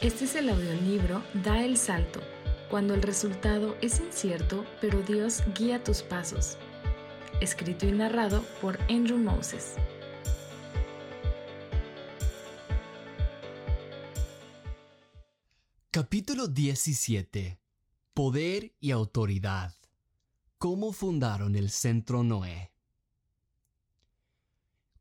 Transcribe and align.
Este 0.00 0.24
es 0.24 0.34
el 0.34 0.48
audiolibro 0.48 1.22
Da 1.44 1.62
el 1.62 1.76
Salto, 1.76 2.22
cuando 2.70 2.94
el 2.94 3.02
resultado 3.02 3.76
es 3.82 4.00
incierto, 4.00 4.64
pero 4.80 5.02
Dios 5.02 5.42
guía 5.54 5.84
tus 5.84 6.00
pasos. 6.00 6.56
Escrito 7.42 7.86
y 7.86 7.92
narrado 7.92 8.42
por 8.62 8.80
Andrew 8.88 9.18
Moses. 9.18 9.74
Capítulo 15.90 16.48
17. 16.48 17.60
Poder 18.14 18.72
y 18.80 18.92
autoridad. 18.92 19.74
¿Cómo 20.56 20.92
fundaron 20.92 21.56
el 21.56 21.68
Centro 21.68 22.24
Noé? 22.24 22.72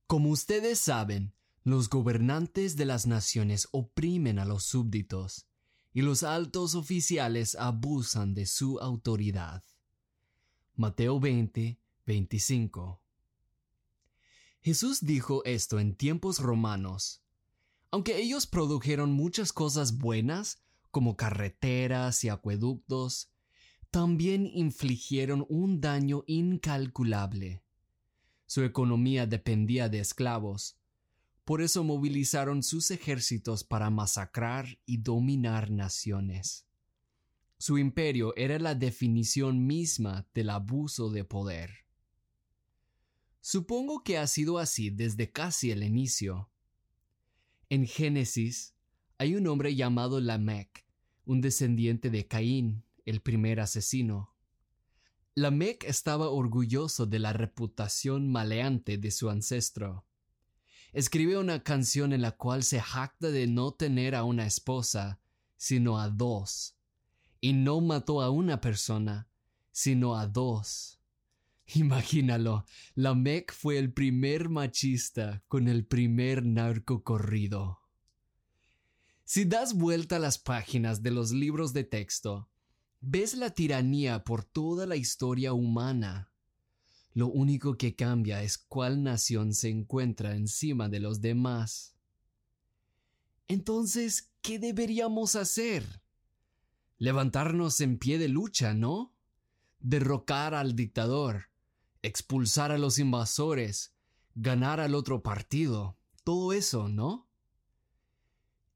Como 0.07 0.31
ustedes 0.31 0.77
saben, 0.77 1.33
los 1.63 1.89
gobernantes 1.89 2.75
de 2.75 2.85
las 2.85 3.05
naciones 3.07 3.67
oprimen 3.71 4.39
a 4.39 4.45
los 4.45 4.63
súbditos, 4.63 5.47
y 5.93 6.01
los 6.01 6.23
altos 6.23 6.75
oficiales 6.75 7.55
abusan 7.55 8.33
de 8.33 8.45
su 8.45 8.79
autoridad. 8.79 9.63
Mateo 10.75 11.19
20, 11.19 11.79
25. 12.05 13.01
Jesús 14.61 14.99
dijo 15.01 15.43
esto 15.45 15.79
en 15.79 15.95
tiempos 15.95 16.39
romanos. 16.39 17.21
Aunque 17.91 18.17
ellos 18.17 18.45
produjeron 18.45 19.11
muchas 19.11 19.51
cosas 19.51 19.97
buenas, 19.97 20.61
como 20.91 21.17
carreteras 21.17 22.23
y 22.23 22.29
acueductos, 22.29 23.31
también 23.91 24.49
infligieron 24.53 25.45
un 25.49 25.81
daño 25.81 26.23
incalculable. 26.27 27.63
Su 28.45 28.63
economía 28.63 29.25
dependía 29.25 29.89
de 29.89 29.99
esclavos, 29.99 30.78
por 31.49 31.63
eso 31.63 31.83
movilizaron 31.83 32.61
sus 32.61 32.91
ejércitos 32.91 33.63
para 33.63 33.89
masacrar 33.89 34.77
y 34.85 34.97
dominar 34.97 35.71
naciones. 35.71 36.67
Su 37.57 37.79
imperio 37.79 38.35
era 38.35 38.59
la 38.59 38.75
definición 38.75 39.65
misma 39.65 40.29
del 40.35 40.51
abuso 40.51 41.09
de 41.09 41.23
poder. 41.23 41.71
Supongo 43.41 44.03
que 44.03 44.19
ha 44.19 44.27
sido 44.27 44.59
así 44.59 44.91
desde 44.91 45.31
casi 45.31 45.71
el 45.71 45.81
inicio. 45.81 46.51
En 47.69 47.87
Génesis 47.87 48.75
hay 49.17 49.33
un 49.33 49.47
hombre 49.47 49.75
llamado 49.75 50.19
Lamec, 50.19 50.85
un 51.25 51.41
descendiente 51.41 52.11
de 52.11 52.27
Caín, 52.27 52.83
el 53.05 53.23
primer 53.23 53.59
asesino. 53.59 54.35
Lamec 55.33 55.83
estaba 55.85 56.29
orgulloso 56.29 57.07
de 57.07 57.17
la 57.17 57.33
reputación 57.33 58.31
maleante 58.31 58.99
de 58.99 59.09
su 59.09 59.31
ancestro 59.31 60.05
escribe 60.93 61.37
una 61.37 61.63
canción 61.63 62.13
en 62.13 62.21
la 62.21 62.31
cual 62.31 62.63
se 62.63 62.79
jacta 62.79 63.29
de 63.29 63.47
no 63.47 63.71
tener 63.71 64.15
a 64.15 64.23
una 64.23 64.45
esposa, 64.45 65.19
sino 65.57 65.99
a 65.99 66.09
dos, 66.09 66.77
y 67.41 67.53
no 67.53 67.81
mató 67.81 68.21
a 68.21 68.29
una 68.29 68.61
persona, 68.61 69.29
sino 69.71 70.17
a 70.17 70.27
dos. 70.27 70.99
Imagínalo, 71.75 72.65
Lamec 72.95 73.53
fue 73.53 73.77
el 73.77 73.93
primer 73.93 74.49
machista 74.49 75.43
con 75.47 75.67
el 75.67 75.85
primer 75.85 76.45
narco 76.45 77.03
corrido. 77.03 77.79
Si 79.23 79.45
das 79.45 79.75
vuelta 79.75 80.15
a 80.15 80.19
las 80.19 80.39
páginas 80.39 81.03
de 81.03 81.11
los 81.11 81.31
libros 81.31 81.71
de 81.71 81.83
texto, 81.83 82.49
ves 82.99 83.35
la 83.35 83.51
tiranía 83.51 84.23
por 84.23 84.43
toda 84.43 84.87
la 84.87 84.95
historia 84.95 85.53
humana. 85.53 86.28
Lo 87.19 87.27
único 87.27 87.75
que 87.75 87.97
cambia 87.97 88.43
es 88.43 88.57
cuál 88.57 89.03
nación 89.03 89.53
se 89.53 89.67
encuentra 89.67 90.37
encima 90.37 90.87
de 90.87 91.01
los 91.01 91.19
demás. 91.19 91.93
Entonces, 93.49 94.31
¿qué 94.41 94.57
deberíamos 94.57 95.35
hacer? 95.35 96.01
Levantarnos 96.97 97.81
en 97.81 97.97
pie 97.99 98.19
de 98.19 98.29
lucha, 98.29 98.73
¿no? 98.73 99.13
Derrocar 99.81 100.53
al 100.53 100.77
dictador, 100.77 101.49
expulsar 102.03 102.71
a 102.71 102.77
los 102.77 102.99
invasores, 102.99 103.93
ganar 104.35 104.79
al 104.79 104.95
otro 104.95 105.21
partido, 105.21 105.97
todo 106.23 106.53
eso, 106.53 106.87
¿no? 106.87 107.27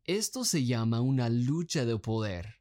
Esto 0.03 0.43
se 0.43 0.65
llama 0.65 0.99
una 0.99 1.29
lucha 1.29 1.85
de 1.85 1.97
poder. 1.97 2.59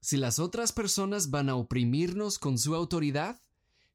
Si 0.00 0.16
las 0.16 0.38
otras 0.38 0.72
personas 0.72 1.28
van 1.28 1.50
a 1.50 1.56
oprimirnos 1.56 2.38
con 2.38 2.56
su 2.56 2.74
autoridad, 2.74 3.38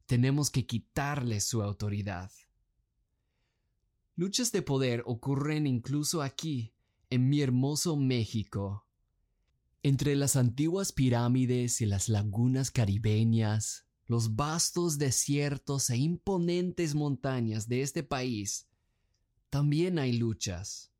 tenemos 0.06 0.50
que 0.50 0.66
quitarle 0.66 1.40
su 1.40 1.62
autoridad. 1.62 2.30
Luchas 4.16 4.52
de 4.52 4.62
poder 4.62 5.02
ocurren 5.06 5.66
incluso 5.66 6.22
aquí, 6.22 6.72
en 7.10 7.28
mi 7.28 7.40
hermoso 7.40 7.96
México. 7.96 8.86
Entre 9.82 10.14
las 10.16 10.36
antiguas 10.36 10.92
pirámides 10.92 11.80
y 11.80 11.86
las 11.86 12.08
lagunas 12.08 12.70
caribeñas, 12.70 13.86
los 14.06 14.36
vastos 14.36 14.98
desiertos 14.98 15.90
e 15.90 15.96
imponentes 15.96 16.94
montañas 16.94 17.68
de 17.68 17.82
este 17.82 18.02
país, 18.02 18.68
también 19.50 19.98
hay 19.98 20.12
luchas. 20.12 20.92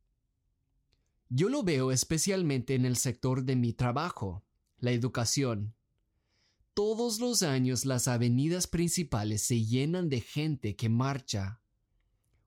Yo 1.28 1.48
lo 1.48 1.62
veo 1.62 1.92
especialmente 1.92 2.74
en 2.74 2.84
el 2.84 2.96
sector 2.96 3.44
de 3.44 3.56
mi 3.56 3.72
trabajo, 3.72 4.44
la 4.78 4.92
educación. 4.92 5.73
Todos 6.74 7.20
los 7.20 7.44
años 7.44 7.84
las 7.84 8.08
avenidas 8.08 8.66
principales 8.66 9.42
se 9.42 9.64
llenan 9.64 10.08
de 10.08 10.20
gente 10.20 10.74
que 10.74 10.88
marcha. 10.88 11.60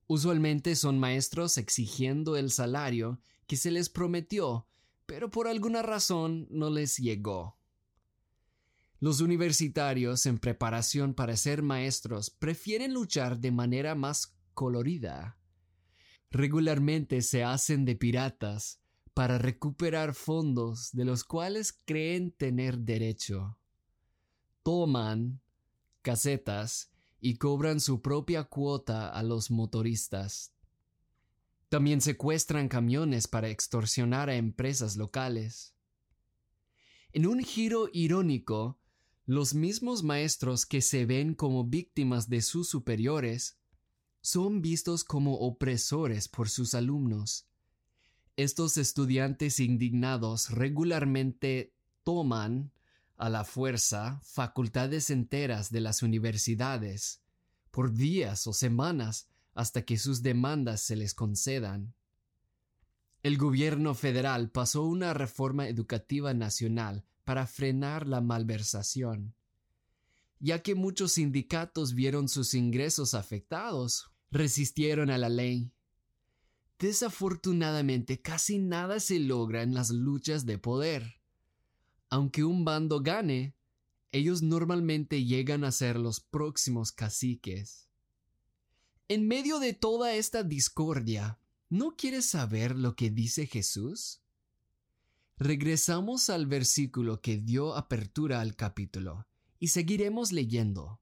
Usualmente 0.06 0.76
son 0.76 1.00
maestros 1.00 1.58
exigiendo 1.58 2.36
el 2.36 2.52
salario 2.52 3.22
que 3.48 3.56
se 3.56 3.72
les 3.72 3.88
prometió, 3.88 4.68
pero 5.06 5.32
por 5.32 5.48
alguna 5.48 5.82
razón 5.82 6.46
no 6.52 6.70
les 6.70 6.98
llegó. 6.98 7.58
Los 9.00 9.22
universitarios 9.22 10.26
en 10.26 10.40
preparación 10.40 11.14
para 11.14 11.38
ser 11.38 11.62
maestros 11.62 12.30
prefieren 12.30 12.94
luchar 12.94 13.40
de 13.40 13.52
manera 13.52 13.96
más 13.96 14.36
colorida. 14.54 15.40
Regularmente 16.32 17.22
se 17.22 17.46
hacen 17.46 17.86
de 17.86 17.96
piratas 17.96 18.82
para 19.14 19.38
recuperar 19.38 20.14
fondos 20.14 20.92
de 20.92 21.06
los 21.06 21.24
cuales 21.24 21.72
creen 21.86 22.32
tener 22.32 22.80
derecho 22.80 23.58
toman 24.68 25.40
casetas 26.02 26.92
y 27.22 27.38
cobran 27.38 27.80
su 27.80 28.02
propia 28.02 28.44
cuota 28.44 29.08
a 29.08 29.24
los 29.24 29.50
motoristas. 29.50 30.52
También 31.70 32.02
secuestran 32.02 32.68
camiones 32.68 33.30
para 33.30 33.48
extorsionar 33.48 34.30
a 34.30 34.36
empresas 34.36 34.98
locales. 34.98 35.74
En 37.14 37.28
un 37.28 37.46
giro 37.46 37.88
irónico, 37.94 38.78
los 39.26 39.54
mismos 39.54 40.04
maestros 40.04 40.66
que 40.66 40.82
se 40.82 41.06
ven 41.06 41.34
como 41.34 41.64
víctimas 41.64 42.28
de 42.28 42.42
sus 42.42 42.68
superiores 42.68 43.58
son 44.20 44.62
vistos 44.62 45.06
como 45.06 45.36
opresores 45.36 46.28
por 46.28 46.50
sus 46.50 46.74
alumnos. 46.74 47.48
Estos 48.36 48.78
estudiantes 48.78 49.62
indignados 49.62 50.50
regularmente 50.50 51.74
toman 52.04 52.74
a 53.18 53.30
la 53.30 53.44
fuerza 53.44 54.22
facultades 54.24 55.10
enteras 55.10 55.72
de 55.72 55.82
las 55.82 56.04
universidades, 56.04 57.22
por 57.72 57.94
días 57.94 58.46
o 58.48 58.54
semanas 58.54 59.28
hasta 59.54 59.84
que 59.84 59.98
sus 59.98 60.22
demandas 60.22 60.82
se 60.82 60.96
les 60.96 61.14
concedan. 61.16 61.96
El 63.24 63.38
gobierno 63.38 63.96
federal 63.96 64.52
pasó 64.52 64.84
una 64.84 65.14
reforma 65.16 65.68
educativa 65.68 66.34
nacional 66.36 67.04
para 67.24 67.48
frenar 67.48 68.08
la 68.08 68.22
malversación. 68.22 69.34
Ya 70.40 70.62
que 70.62 70.76
muchos 70.76 71.14
sindicatos 71.14 71.96
vieron 71.96 72.30
sus 72.30 72.54
ingresos 72.54 73.16
afectados, 73.16 74.12
resistieron 74.30 75.10
a 75.10 75.18
la 75.18 75.30
ley. 75.30 75.72
Desafortunadamente 76.78 78.22
casi 78.22 78.60
nada 78.60 79.00
se 79.00 79.20
logra 79.20 79.64
en 79.64 79.74
las 79.74 79.90
luchas 79.90 80.46
de 80.46 80.60
poder 80.60 81.18
aunque 82.10 82.44
un 82.44 82.66
bando 82.66 83.02
gane, 83.02 83.56
ellos 84.12 84.42
normalmente 84.42 85.26
llegan 85.26 85.64
a 85.64 85.72
ser 85.72 85.98
los 85.98 86.20
próximos 86.20 86.92
caciques. 86.92 87.88
En 89.08 89.28
medio 89.28 89.60
de 89.60 89.74
toda 89.74 90.16
esta 90.16 90.44
discordia, 90.44 91.40
¿no 91.70 91.96
quieres 91.96 92.26
saber 92.30 92.78
lo 92.78 92.96
que 92.96 93.10
dice 93.10 93.46
Jesús? 93.48 94.22
Regresamos 95.38 96.30
al 96.30 96.48
versículo 96.48 97.22
que 97.22 97.38
dio 97.38 97.76
apertura 97.76 98.42
al 98.42 98.56
capítulo 98.56 99.28
y 99.60 99.68
seguiremos 99.68 100.32
leyendo. 100.32 101.00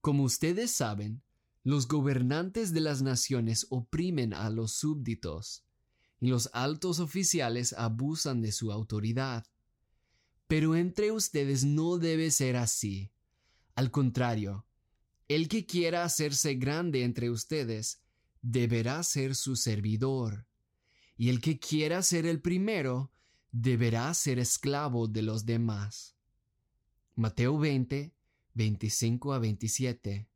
Como 0.00 0.24
ustedes 0.24 0.72
saben, 0.72 1.22
los 1.64 1.88
gobernantes 1.88 2.72
de 2.72 2.80
las 2.80 3.02
naciones 3.02 3.66
oprimen 3.70 4.34
a 4.34 4.50
los 4.50 4.72
súbditos 4.72 5.65
y 6.20 6.28
los 6.28 6.50
altos 6.52 7.00
oficiales 7.00 7.72
abusan 7.74 8.40
de 8.40 8.52
su 8.52 8.72
autoridad. 8.72 9.46
Pero 10.46 10.76
entre 10.76 11.12
ustedes 11.12 11.64
no 11.64 11.98
debe 11.98 12.30
ser 12.30 12.56
así. 12.56 13.12
Al 13.74 13.90
contrario, 13.90 14.66
el 15.28 15.48
que 15.48 15.66
quiera 15.66 16.04
hacerse 16.04 16.54
grande 16.54 17.02
entre 17.02 17.30
ustedes 17.30 18.00
deberá 18.42 19.02
ser 19.02 19.34
su 19.34 19.56
servidor, 19.56 20.46
y 21.16 21.30
el 21.30 21.40
que 21.40 21.58
quiera 21.58 22.02
ser 22.02 22.26
el 22.26 22.40
primero 22.40 23.12
deberá 23.50 24.12
ser 24.14 24.38
esclavo 24.38 25.08
de 25.08 25.22
los 25.22 25.44
demás. 25.44 26.16
Mateo 27.14 27.58
20, 27.58 28.14
25 28.54 29.32
a 29.32 29.38
27. 29.38 30.28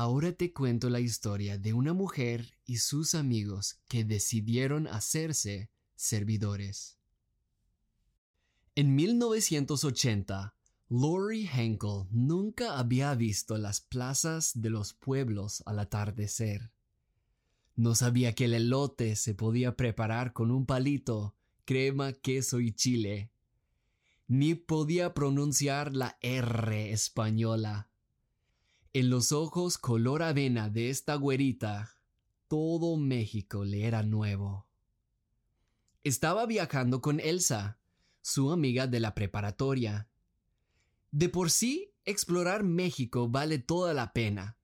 Ahora 0.00 0.30
te 0.30 0.52
cuento 0.52 0.90
la 0.90 1.00
historia 1.00 1.58
de 1.58 1.72
una 1.72 1.92
mujer 1.92 2.56
y 2.64 2.76
sus 2.76 3.16
amigos 3.16 3.80
que 3.88 4.04
decidieron 4.04 4.86
hacerse 4.86 5.72
servidores. 5.96 7.00
En 8.76 8.94
1980, 8.94 10.54
Lori 10.88 11.50
Henkel 11.52 12.04
nunca 12.12 12.78
había 12.78 13.12
visto 13.16 13.58
las 13.58 13.80
plazas 13.80 14.52
de 14.54 14.70
los 14.70 14.94
pueblos 14.94 15.64
al 15.66 15.80
atardecer. 15.80 16.70
No 17.74 17.96
sabía 17.96 18.36
que 18.36 18.44
el 18.44 18.54
elote 18.54 19.16
se 19.16 19.34
podía 19.34 19.76
preparar 19.76 20.32
con 20.32 20.52
un 20.52 20.64
palito, 20.64 21.34
crema, 21.64 22.12
queso 22.12 22.60
y 22.60 22.70
chile. 22.70 23.32
Ni 24.28 24.54
podía 24.54 25.12
pronunciar 25.12 25.92
la 25.92 26.18
R 26.20 26.92
española. 26.92 27.90
En 28.98 29.10
los 29.10 29.30
ojos 29.30 29.78
color 29.78 30.24
avena 30.24 30.70
de 30.70 30.90
esta 30.90 31.14
güerita, 31.14 31.94
todo 32.48 32.96
México 32.96 33.64
le 33.64 33.84
era 33.84 34.02
nuevo. 34.02 34.66
Estaba 36.02 36.46
viajando 36.46 37.00
con 37.00 37.20
Elsa, 37.20 37.78
su 38.22 38.50
amiga 38.50 38.88
de 38.88 38.98
la 38.98 39.14
preparatoria, 39.14 40.08
de 41.12 41.28
por 41.28 41.52
sí, 41.52 41.94
explorar 42.04 42.64
México 42.64 43.28
vale 43.28 43.60
toda 43.60 43.94
la 43.94 44.12
pena. 44.12 44.58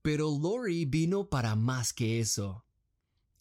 Pero 0.00 0.30
Lori 0.30 0.86
vino 0.86 1.28
para 1.28 1.54
más 1.54 1.92
que 1.92 2.18
eso. 2.18 2.64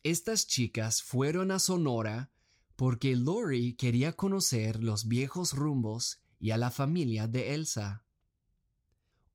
Estas 0.03 0.47
chicas 0.47 1.01
fueron 1.01 1.49
a 1.49 1.59
Sonora 1.59 2.33
porque 2.75 3.15
Lori 3.15 3.75
quería 3.75 4.17
conocer 4.17 4.83
los 4.83 5.07
viejos 5.07 5.53
rumbos 5.53 6.19
y 6.41 6.51
a 6.51 6.57
la 6.57 6.71
familia 6.71 7.29
de 7.29 7.53
Elsa. 7.53 8.03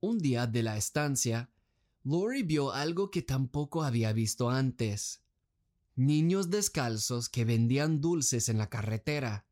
Un 0.07 0.19
día 0.19 0.47
de 0.47 0.63
la 0.63 0.77
estancia, 0.77 1.51
Lori 2.03 2.43
vio 2.43 2.73
algo 2.73 3.11
que 3.11 3.23
tampoco 3.23 3.83
había 3.83 4.13
visto 4.13 4.51
antes. 4.51 5.23
Niños 5.97 6.51
descalzos 6.51 7.31
que 7.31 7.47
vendían 7.47 8.03
dulces 8.03 8.51
en 8.51 8.59
la 8.59 8.69
carretera. 8.69 9.47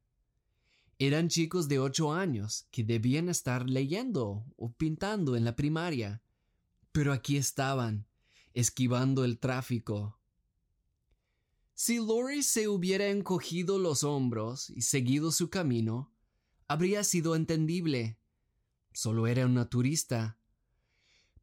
Eran 0.98 1.30
chicos 1.30 1.68
de 1.68 1.78
ocho 1.78 2.12
años 2.12 2.66
que 2.70 2.84
debían 2.84 3.30
estar 3.30 3.66
leyendo 3.66 4.44
o 4.56 4.74
pintando 4.74 5.36
en 5.36 5.46
la 5.46 5.56
primaria. 5.56 6.22
Pero 6.92 7.14
aquí 7.14 7.38
estaban, 7.38 8.06
esquivando 8.52 9.24
el 9.24 9.38
tráfico. 9.38 10.20
Si 11.72 11.96
Lori 11.96 12.42
se 12.42 12.68
hubiera 12.68 13.08
encogido 13.08 13.78
los 13.78 14.04
hombros 14.04 14.68
y 14.68 14.82
seguido 14.82 15.32
su 15.32 15.48
camino, 15.48 16.12
habría 16.68 17.04
sido 17.04 17.36
entendible. 17.36 18.18
Solo 18.92 19.26
era 19.26 19.46
una 19.46 19.70
turista. 19.70 20.36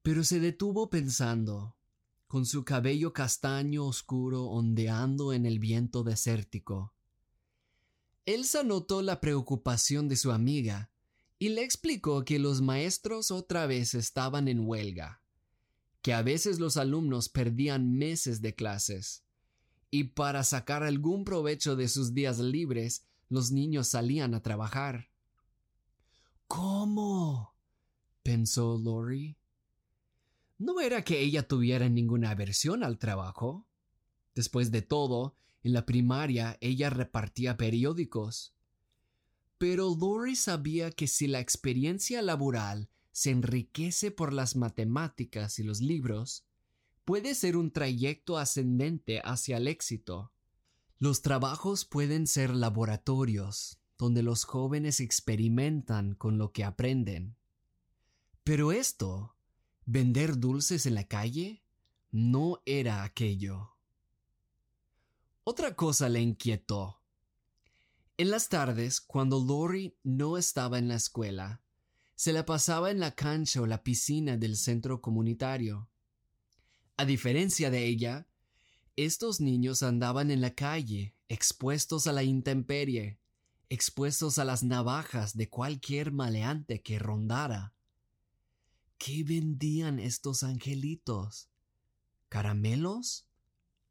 Pero 0.02 0.24
se 0.24 0.40
detuvo 0.40 0.90
pensando, 0.90 1.76
con 2.28 2.46
su 2.46 2.64
cabello 2.64 3.12
castaño 3.12 3.86
oscuro 3.86 4.46
ondeando 4.46 5.34
en 5.34 5.46
el 5.46 5.60
viento 5.60 6.04
desértico. 6.04 6.94
Elsa 8.26 8.62
notó 8.64 9.02
la 9.02 9.20
preocupación 9.20 10.08
de 10.08 10.16
su 10.16 10.32
amiga 10.32 10.92
y 11.40 11.50
le 11.50 11.64
explicó 11.64 12.26
que 12.26 12.38
los 12.38 12.62
maestros 12.62 13.32
otra 13.32 13.66
vez 13.66 13.96
estaban 13.96 14.48
en 14.48 14.68
huelga, 14.68 15.24
que 16.02 16.14
a 16.14 16.22
veces 16.22 16.60
los 16.60 16.78
alumnos 16.78 17.30
perdían 17.30 17.98
meses 17.98 18.42
de 18.42 18.54
clases, 18.54 19.24
y 19.90 20.04
para 20.04 20.44
sacar 20.44 20.84
algún 20.84 21.24
provecho 21.24 21.76
de 21.76 21.88
sus 21.88 22.14
días 22.14 22.38
libres, 22.40 23.08
los 23.30 23.52
niños 23.52 23.88
salían 23.88 24.36
a 24.36 24.44
trabajar. 24.44 25.10
¿Cómo? 26.48 27.56
pensó 28.22 28.78
Lori. 28.78 29.38
No 30.60 30.82
era 30.82 31.04
que 31.04 31.22
ella 31.22 31.48
tuviera 31.48 31.88
ninguna 31.88 32.32
aversión 32.32 32.84
al 32.84 33.00
trabajo. 33.00 33.66
Después 34.36 34.72
de 34.72 34.82
todo, 34.82 35.38
en 35.64 35.72
la 35.74 35.86
primaria 35.86 36.58
ella 36.60 36.90
repartía 36.90 37.56
periódicos. 37.58 38.54
Pero 39.58 39.96
Lori 40.00 40.36
sabía 40.36 40.92
que 40.92 41.08
si 41.08 41.28
la 41.28 41.40
experiencia 41.40 42.22
laboral 42.22 42.90
se 43.12 43.32
enriquece 43.32 44.12
por 44.12 44.34
las 44.34 44.58
matemáticas 44.58 45.60
y 45.60 45.64
los 45.64 45.80
libros, 45.82 46.46
puede 47.06 47.36
ser 47.36 47.58
un 47.58 47.72
trayecto 47.72 48.38
ascendente 48.38 49.22
hacia 49.24 49.58
el 49.58 49.68
éxito. 49.68 50.34
Los 50.98 51.22
trabajos 51.22 51.86
pueden 51.86 52.28
ser 52.28 52.54
laboratorios, 52.54 53.80
donde 53.98 54.24
los 54.24 54.44
jóvenes 54.44 55.00
experimentan 55.00 56.16
con 56.16 56.38
lo 56.38 56.52
que 56.52 56.66
aprenden. 56.66 57.38
Pero 58.44 58.72
esto, 58.72 59.36
vender 59.92 60.38
dulces 60.38 60.86
en 60.86 60.94
la 60.94 61.06
calle, 61.06 61.64
no 62.12 62.62
era 62.68 63.04
aquello. 63.04 63.72
Otra 65.44 65.76
cosa 65.76 66.10
le 66.10 66.22
inquietó. 66.22 67.02
En 68.16 68.30
las 68.30 68.50
tardes, 68.50 69.02
cuando 69.02 69.44
Lori 69.44 69.98
no 70.04 70.38
estaba 70.38 70.78
en 70.78 70.90
la 70.90 70.94
escuela, 70.94 71.64
se 72.14 72.34
la 72.34 72.46
pasaba 72.46 72.92
en 72.92 73.00
la 73.00 73.16
cancha 73.16 73.62
o 73.62 73.66
la 73.66 73.82
piscina 73.82 74.38
del 74.38 74.58
centro 74.58 75.02
comunitario. 75.02 75.90
A 76.96 77.06
diferencia 77.06 77.72
de 77.72 77.88
ella, 77.88 78.28
estos 78.96 79.42
niños 79.42 79.82
andaban 79.82 80.30
en 80.30 80.42
la 80.42 80.54
calle, 80.54 81.16
expuestos 81.30 82.06
a 82.06 82.14
la 82.14 82.22
intemperie, 82.22 83.20
expuestos 83.70 84.38
a 84.38 84.46
las 84.46 84.62
navajas 84.62 85.36
de 85.36 85.50
cualquier 85.50 86.12
maleante 86.12 86.84
que 86.84 87.00
rondara. 87.00 87.74
¿Qué 89.00 89.24
vendían 89.24 89.98
estos 89.98 90.44
angelitos? 90.44 91.50
¿Caramelos? 92.28 93.26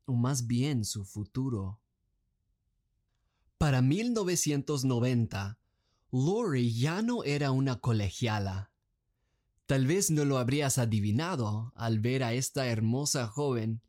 o 0.08 0.14
más 0.14 0.46
bien 0.46 0.87
su 0.87 1.05
futuro. 1.05 1.81
Para 3.58 3.82
1990, 3.82 5.58
Lori 6.10 6.72
ya 6.72 7.02
no 7.02 7.25
era 7.25 7.50
una 7.50 7.78
colegiala. 7.81 8.72
Tal 9.66 9.87
vez 9.87 10.10
no 10.10 10.25
lo 10.25 10.38
habrías 10.38 10.78
adivinado 10.78 11.74
al 11.77 12.00
ver 12.00 12.24
a 12.24 12.32
esta 12.32 12.69
hermosa 12.69 13.27
joven, 13.27 13.82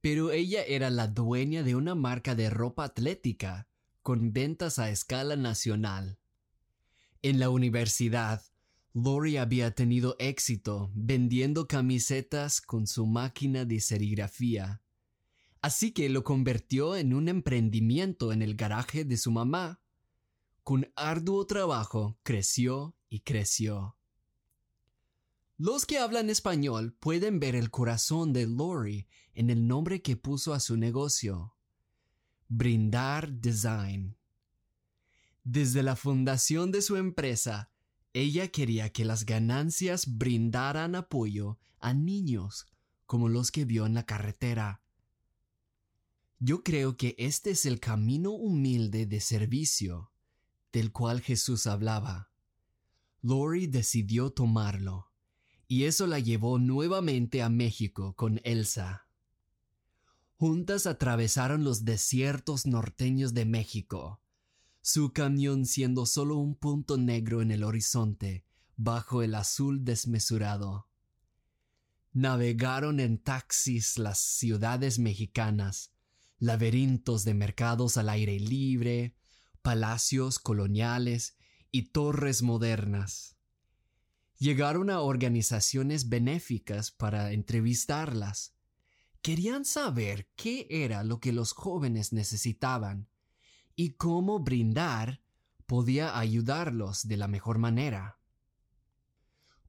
pero 0.00 0.30
ella 0.30 0.62
era 0.62 0.88
la 0.88 1.08
dueña 1.08 1.64
de 1.64 1.74
una 1.74 1.96
marca 1.96 2.36
de 2.36 2.48
ropa 2.48 2.84
atlética 2.84 3.66
con 4.02 4.32
ventas 4.32 4.78
a 4.78 4.88
escala 4.88 5.34
nacional. 5.34 6.20
En 7.22 7.40
la 7.40 7.50
universidad, 7.50 8.40
Lori 8.96 9.36
había 9.36 9.72
tenido 9.72 10.16
éxito 10.18 10.90
vendiendo 10.94 11.68
camisetas 11.68 12.60
con 12.60 12.86
su 12.86 13.06
máquina 13.06 13.64
de 13.64 13.80
serigrafía 13.80 14.82
Así 15.66 15.90
que 15.90 16.08
lo 16.08 16.22
convirtió 16.22 16.94
en 16.94 17.12
un 17.12 17.28
emprendimiento 17.28 18.32
en 18.32 18.40
el 18.40 18.54
garaje 18.54 19.04
de 19.04 19.16
su 19.16 19.32
mamá. 19.32 19.80
Con 20.62 20.92
arduo 20.94 21.44
trabajo 21.44 22.20
creció 22.22 22.96
y 23.08 23.22
creció. 23.22 23.96
Los 25.58 25.84
que 25.84 25.98
hablan 25.98 26.30
español 26.30 26.92
pueden 26.92 27.40
ver 27.40 27.56
el 27.56 27.72
corazón 27.72 28.32
de 28.32 28.46
Lori 28.46 29.08
en 29.34 29.50
el 29.50 29.66
nombre 29.66 30.02
que 30.02 30.16
puso 30.16 30.54
a 30.54 30.60
su 30.60 30.76
negocio. 30.76 31.56
Brindar 32.46 33.32
Design. 33.32 34.16
Desde 35.42 35.82
la 35.82 35.96
fundación 35.96 36.70
de 36.70 36.80
su 36.80 36.94
empresa, 36.94 37.72
ella 38.16 38.48
quería 38.48 38.92
que 38.92 39.04
las 39.04 39.26
ganancias 39.26 40.16
brindaran 40.16 40.94
apoyo 40.94 41.58
a 41.78 41.94
niños 41.94 42.66
como 43.06 43.28
los 43.28 43.50
que 43.50 43.64
vio 43.64 43.86
en 43.86 43.94
la 43.94 44.06
carretera 44.06 44.82
yo 46.38 46.62
creo 46.62 46.96
que 46.96 47.14
este 47.18 47.50
es 47.50 47.64
el 47.64 47.80
camino 47.80 48.30
humilde 48.32 49.06
de 49.06 49.20
servicio 49.20 50.12
del 50.72 50.92
cual 50.92 51.22
Jesús 51.22 51.66
hablaba. 51.66 52.30
Lori 53.22 53.66
decidió 53.66 54.30
tomarlo, 54.30 55.10
y 55.66 55.84
eso 55.84 56.06
la 56.06 56.18
llevó 56.18 56.58
nuevamente 56.58 57.42
a 57.42 57.48
México 57.48 58.14
con 58.14 58.40
Elsa. 58.44 59.08
Juntas 60.36 60.86
atravesaron 60.86 61.64
los 61.64 61.86
desiertos 61.86 62.66
norteños 62.66 63.32
de 63.32 63.46
México, 63.46 64.20
su 64.88 65.12
camión 65.12 65.66
siendo 65.66 66.06
solo 66.06 66.36
un 66.36 66.54
punto 66.54 66.96
negro 66.96 67.42
en 67.42 67.50
el 67.50 67.64
horizonte 67.64 68.44
bajo 68.76 69.20
el 69.24 69.34
azul 69.34 69.84
desmesurado. 69.84 70.86
Navegaron 72.12 73.00
en 73.00 73.18
taxis 73.18 73.98
las 73.98 74.20
ciudades 74.20 75.00
mexicanas, 75.00 75.92
laberintos 76.38 77.24
de 77.24 77.34
mercados 77.34 77.96
al 77.96 78.08
aire 78.10 78.38
libre, 78.38 79.16
palacios 79.60 80.38
coloniales 80.38 81.36
y 81.72 81.90
torres 81.90 82.44
modernas. 82.44 83.34
Llegaron 84.38 84.88
a 84.90 85.00
organizaciones 85.00 86.08
benéficas 86.08 86.92
para 86.92 87.32
entrevistarlas, 87.32 88.54
querían 89.20 89.64
saber 89.64 90.28
qué 90.36 90.68
era 90.70 91.02
lo 91.02 91.18
que 91.18 91.32
los 91.32 91.54
jóvenes 91.54 92.12
necesitaban 92.12 93.08
y 93.76 93.90
cómo 93.90 94.40
brindar 94.40 95.20
podía 95.66 96.18
ayudarlos 96.18 97.06
de 97.06 97.16
la 97.16 97.28
mejor 97.28 97.58
manera. 97.58 98.18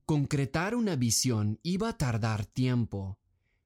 Concretar 0.05 0.73
una 0.73 0.95
visión 0.95 1.59
iba 1.63 1.89
a 1.89 1.97
tardar 1.97 2.45
tiempo, 2.45 3.19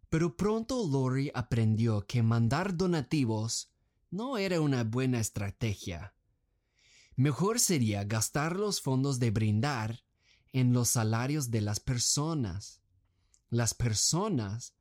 pero 0.09 0.35
pronto 0.35 0.85
Lori 0.85 1.31
aprendió 1.33 2.05
que 2.07 2.23
mandar 2.23 2.75
donativos 2.75 3.71
no 4.09 4.37
era 4.37 4.59
una 4.59 4.83
buena 4.83 5.19
estrategia. 5.19 6.13
Mejor 7.15 7.59
sería 7.59 8.03
gastar 8.03 8.55
los 8.55 8.81
fondos 8.81 9.19
de 9.19 9.31
brindar 9.31 10.03
en 10.51 10.73
los 10.73 10.89
salarios 10.89 11.51
de 11.51 11.61
las 11.61 11.79
personas. 11.79 12.81
Las 13.49 13.73
personas, 13.73 14.73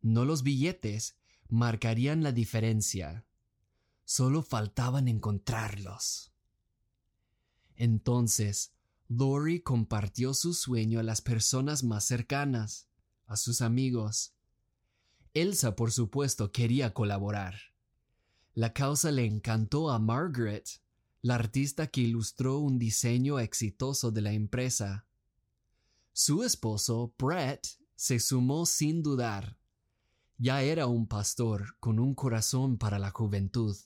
no 0.00 0.24
los 0.24 0.42
billetes, 0.42 1.16
marcarían 1.48 2.22
la 2.22 2.32
diferencia. 2.32 3.26
Solo 4.10 4.42
faltaban 4.42 5.06
encontrarlos. 5.06 6.32
Entonces, 7.76 8.72
Lori 9.06 9.60
compartió 9.60 10.32
su 10.32 10.54
sueño 10.54 10.98
a 10.98 11.02
las 11.02 11.20
personas 11.20 11.84
más 11.84 12.04
cercanas, 12.04 12.88
a 13.26 13.36
sus 13.36 13.60
amigos. 13.60 14.32
Elsa, 15.34 15.76
por 15.76 15.92
supuesto, 15.92 16.52
quería 16.52 16.94
colaborar. 16.94 17.56
La 18.54 18.72
causa 18.72 19.10
le 19.10 19.26
encantó 19.26 19.90
a 19.90 19.98
Margaret, 19.98 20.66
la 21.20 21.34
artista 21.34 21.88
que 21.88 22.00
ilustró 22.00 22.60
un 22.60 22.78
diseño 22.78 23.38
exitoso 23.38 24.10
de 24.10 24.22
la 24.22 24.32
empresa. 24.32 25.04
Su 26.14 26.44
esposo, 26.44 27.12
Brett, 27.18 27.66
se 27.94 28.18
sumó 28.20 28.64
sin 28.64 29.02
dudar. 29.02 29.58
Ya 30.38 30.62
era 30.62 30.86
un 30.86 31.06
pastor 31.06 31.76
con 31.78 31.98
un 31.98 32.14
corazón 32.14 32.78
para 32.78 32.98
la 32.98 33.10
juventud. 33.10 33.76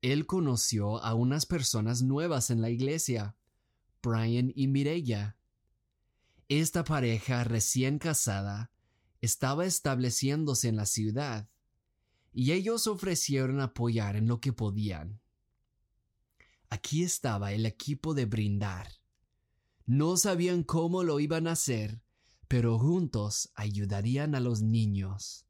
Él 0.00 0.26
conoció 0.26 1.02
a 1.02 1.14
unas 1.14 1.46
personas 1.46 2.02
nuevas 2.02 2.50
en 2.50 2.60
la 2.60 2.70
iglesia, 2.70 3.36
Brian 4.02 4.52
y 4.54 4.68
Mireya. 4.68 5.36
Esta 6.48 6.84
pareja 6.84 7.44
recién 7.44 7.98
casada 7.98 8.70
estaba 9.20 9.66
estableciéndose 9.66 10.68
en 10.68 10.76
la 10.76 10.86
ciudad, 10.86 11.48
y 12.32 12.52
ellos 12.52 12.86
ofrecieron 12.86 13.60
apoyar 13.60 14.14
en 14.14 14.28
lo 14.28 14.40
que 14.40 14.52
podían. 14.52 15.20
Aquí 16.70 17.02
estaba 17.02 17.52
el 17.52 17.66
equipo 17.66 18.14
de 18.14 18.26
brindar. 18.26 18.92
No 19.86 20.16
sabían 20.16 20.62
cómo 20.62 21.02
lo 21.02 21.18
iban 21.18 21.48
a 21.48 21.52
hacer, 21.52 22.02
pero 22.46 22.78
juntos 22.78 23.50
ayudarían 23.54 24.34
a 24.34 24.40
los 24.40 24.62
niños. 24.62 25.46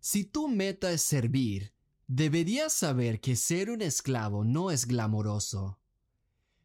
Si 0.00 0.24
tu 0.24 0.48
meta 0.48 0.90
es 0.90 1.02
servir, 1.02 1.74
deberías 2.12 2.72
saber 2.72 3.20
que 3.20 3.36
ser 3.36 3.70
un 3.70 3.82
esclavo 3.82 4.42
no 4.42 4.72
es 4.72 4.86
glamoroso. 4.86 5.78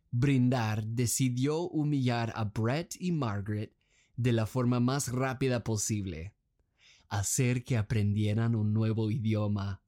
Brindar 0.10 0.84
decidió 0.88 1.60
humillar 1.60 2.34
a 2.36 2.46
Brett 2.46 2.96
y 3.00 3.12
Margaret 3.12 3.72
de 4.18 4.32
la 4.32 4.48
forma 4.48 4.80
más 4.80 5.12
rápida 5.12 5.64
posible, 5.64 6.34
hacer 7.10 7.64
que 7.64 7.78
aprendieran 7.78 8.56
un 8.56 8.74
nuevo 8.74 9.12
idioma. 9.12 9.84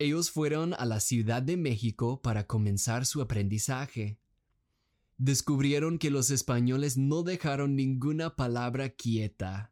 Ellos 0.00 0.32
fueron 0.32 0.74
a 0.74 0.86
la 0.86 0.98
Ciudad 0.98 1.40
de 1.40 1.56
México 1.56 2.20
para 2.20 2.48
comenzar 2.48 3.06
su 3.06 3.22
aprendizaje. 3.22 4.18
Descubrieron 5.18 5.98
que 5.98 6.10
los 6.10 6.30
españoles 6.30 6.96
no 6.96 7.22
dejaron 7.22 7.76
ninguna 7.76 8.34
palabra 8.34 8.88
quieta. 8.88 9.70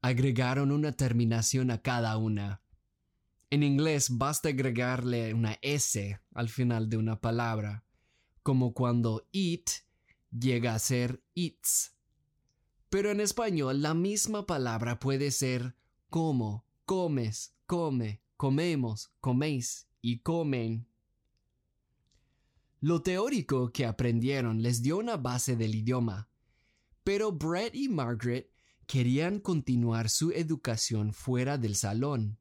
Agregaron 0.00 0.72
una 0.72 0.92
terminación 0.92 1.70
a 1.70 1.82
cada 1.82 2.16
una. 2.16 2.62
En 3.50 3.62
inglés 3.62 4.18
basta 4.18 4.50
agregarle 4.50 5.32
una 5.32 5.58
S 5.62 6.20
al 6.34 6.48
final 6.48 6.90
de 6.90 6.98
una 6.98 7.20
palabra 7.20 7.84
como 8.42 8.72
cuando 8.72 9.28
eat 9.32 9.70
llega 10.30 10.74
a 10.74 10.78
ser 10.78 11.22
eats. 11.34 11.94
Pero 12.88 13.10
en 13.10 13.20
español 13.20 13.82
la 13.82 13.92
misma 13.92 14.46
palabra 14.46 14.98
puede 14.98 15.30
ser 15.30 15.76
como, 16.08 16.64
comes, 16.86 17.54
come, 17.66 18.22
comemos, 18.36 19.12
coméis 19.20 19.88
y 20.00 20.20
comen. 20.20 20.88
Lo 22.80 23.02
teórico 23.02 23.72
que 23.72 23.84
aprendieron 23.84 24.62
les 24.62 24.82
dio 24.82 24.96
una 24.98 25.16
base 25.16 25.56
del 25.56 25.74
idioma, 25.74 26.30
pero 27.04 27.32
Brett 27.32 27.74
y 27.74 27.88
Margaret 27.88 28.50
querían 28.86 29.40
continuar 29.40 30.08
su 30.08 30.30
educación 30.30 31.12
fuera 31.12 31.58
del 31.58 31.74
salón, 31.76 32.38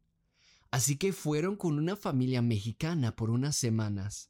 así 0.78 0.96
que 0.96 1.12
fueron 1.12 1.56
con 1.56 1.80
una 1.80 1.96
familia 1.96 2.44
mexicana 2.44 3.16
por 3.16 3.32
unas 3.32 3.56
semanas. 3.56 4.30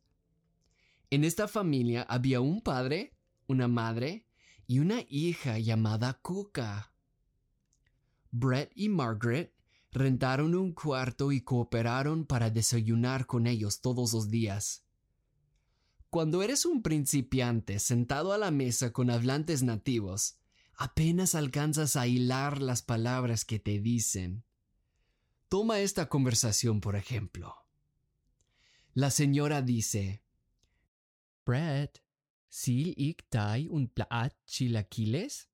En 1.10 1.25
esta 1.25 1.50
familia 1.50 2.04
había 2.04 2.39
un 2.39 2.62
padre, 2.62 3.18
una 3.48 3.68
madre 3.68 4.25
y 4.66 4.80
una 4.80 5.01
hija 5.10 5.60
llamada 5.60 6.13
Kuka. 6.22 6.94
Brett 8.32 8.72
y 8.75 8.88
Margaret 8.88 9.54
rentaron 9.92 10.56
un 10.56 10.72
cuarto 10.72 11.34
y 11.34 11.42
cooperaron 11.42 12.25
para 12.25 12.50
desayunar 12.50 13.25
con 13.25 13.46
ellos 13.46 13.82
todos 13.82 14.13
los 14.13 14.30
días. 14.30 14.86
Cuando 16.10 16.44
eres 16.44 16.66
un 16.66 16.82
principiante 16.82 17.77
sentado 17.80 18.32
a 18.32 18.38
la 18.38 18.51
mesa 18.51 18.94
con 18.94 19.10
hablantes 19.10 19.63
nativos, 19.63 20.38
apenas 20.75 21.36
alcanzas 21.36 21.98
a 21.98 22.08
hilar 22.08 22.62
las 22.62 22.84
palabras 22.84 23.44
que 23.44 23.60
te 23.60 23.82
dicen. 23.82 24.47
Toma 25.50 25.80
esta 25.80 26.10
conversación 26.10 26.82
por 26.82 26.98
ejemplo. 26.98 27.56
La 28.94 29.12
señora 29.12 29.62
dice, 29.62 30.24
Brett, 31.46 32.04
¿sil 32.51 32.92
ik 32.98 33.30
tai 33.30 33.68
un 33.70 33.88
plaat 33.88 34.34
chilaquiles? 34.46 35.48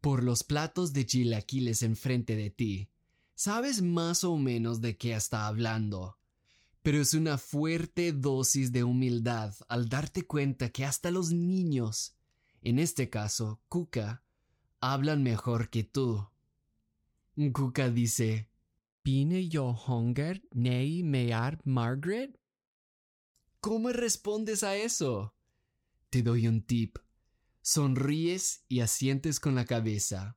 Por 0.00 0.22
los 0.22 0.44
platos 0.44 0.92
de 0.92 1.04
chilaquiles 1.04 1.82
enfrente 1.82 2.36
de 2.36 2.50
ti, 2.50 2.90
sabes 3.34 3.82
más 3.82 4.22
o 4.22 4.36
menos 4.36 4.80
de 4.80 4.96
qué 4.96 5.14
está 5.14 5.48
hablando. 5.48 6.18
Pero 6.82 7.00
es 7.00 7.14
una 7.14 7.38
fuerte 7.38 8.12
dosis 8.12 8.70
de 8.70 8.84
humildad 8.84 9.54
al 9.68 9.88
darte 9.88 10.26
cuenta 10.26 10.70
que 10.70 10.84
hasta 10.84 11.10
los 11.10 11.32
niños, 11.32 12.14
en 12.62 12.78
este 12.78 13.10
caso, 13.10 13.60
Kuka, 13.68 14.22
hablan 14.80 15.22
mejor 15.22 15.70
que 15.70 15.82
tú. 15.82 16.28
Kuka 17.52 17.90
dice, 17.90 18.49
¿Pine 19.02 19.48
yo 19.48 19.72
hunger 19.72 20.42
nei 20.52 21.02
mear 21.02 21.58
Margaret? 21.64 22.38
¿Cómo 23.60 23.88
respondes 23.90 24.62
a 24.62 24.76
eso? 24.76 25.34
Te 26.10 26.22
doy 26.22 26.46
un 26.46 26.62
tip. 26.62 26.98
Sonríes 27.62 28.64
y 28.68 28.80
asientes 28.80 29.40
con 29.40 29.54
la 29.54 29.64
cabeza. 29.64 30.36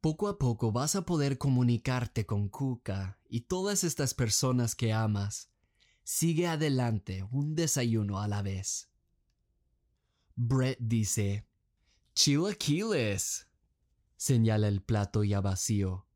Poco 0.00 0.28
a 0.28 0.38
poco 0.38 0.72
vas 0.72 0.96
a 0.96 1.02
poder 1.02 1.36
comunicarte 1.36 2.24
con 2.24 2.48
Kuka 2.48 3.18
y 3.28 3.42
todas 3.42 3.84
estas 3.84 4.14
personas 4.14 4.74
que 4.74 4.92
amas. 4.92 5.50
Sigue 6.04 6.46
adelante 6.46 7.22
un 7.30 7.54
desayuno 7.54 8.20
a 8.20 8.28
la 8.28 8.40
vez. 8.40 8.90
Brett 10.36 10.78
dice, 10.80 11.46
Chilaquiles. 12.14 13.46
Señala 14.16 14.68
el 14.68 14.82
plato 14.82 15.22
ya 15.22 15.40
vacío. 15.40 16.07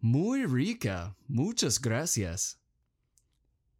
Muy 0.00 0.46
rica. 0.46 1.16
Muchas 1.26 1.80
gracias 1.80 2.58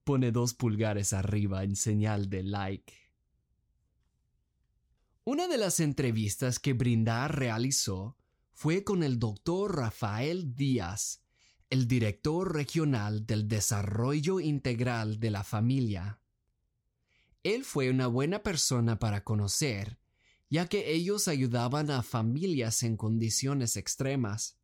pone 0.09 0.33
dos 0.33 0.55
pulgares 0.55 1.13
arriba 1.13 1.65
en 1.65 1.77
señal 1.77 2.31
de 2.31 2.43
like. 2.43 2.95
Una 5.25 5.47
de 5.49 5.59
las 5.59 5.81
entrevistas 5.81 6.59
que 6.59 6.73
Brindar 6.73 7.39
realizó 7.39 8.17
fue 8.55 8.85
con 8.85 9.03
el 9.03 9.19
doctor 9.19 9.77
Rafael 9.77 10.55
Díaz, 10.55 11.21
el 11.69 11.87
director 11.87 12.55
regional 12.55 13.27
del 13.27 13.49
Desarrollo 13.49 14.41
Integral 14.41 15.21
de 15.21 15.31
la 15.31 15.45
Familia. 15.45 16.23
Él 17.43 17.63
fue 17.67 17.91
una 17.91 18.07
buena 18.07 18.43
persona 18.43 18.99
para 18.99 19.25
conocer, 19.25 19.99
ya 20.49 20.69
que 20.69 20.91
ellos 20.91 21.29
ayudaban 21.29 21.91
a 21.91 22.03
familias 22.03 22.83
en 22.83 22.97
condiciones 22.97 23.77
extremas. 23.77 24.58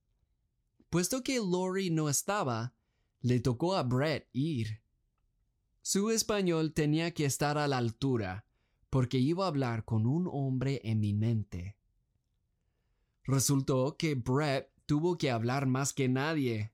Puesto 0.94 1.24
que 1.24 1.40
Lori 1.40 1.90
no 1.90 2.08
estaba, 2.08 2.72
le 3.20 3.40
tocó 3.40 3.74
a 3.74 3.82
Brett 3.82 4.28
ir. 4.32 4.80
Su 5.82 6.10
español 6.10 6.72
tenía 6.72 7.12
que 7.12 7.24
estar 7.24 7.58
a 7.58 7.66
la 7.66 7.78
altura, 7.78 8.46
porque 8.90 9.18
iba 9.18 9.44
a 9.44 9.48
hablar 9.48 9.84
con 9.84 10.06
un 10.06 10.28
hombre 10.30 10.80
eminente. 10.84 11.80
Resultó 13.24 13.96
que 13.96 14.14
Brett 14.14 14.70
tuvo 14.86 15.18
que 15.18 15.32
hablar 15.32 15.66
más 15.66 15.92
que 15.92 16.08
nadie. 16.08 16.72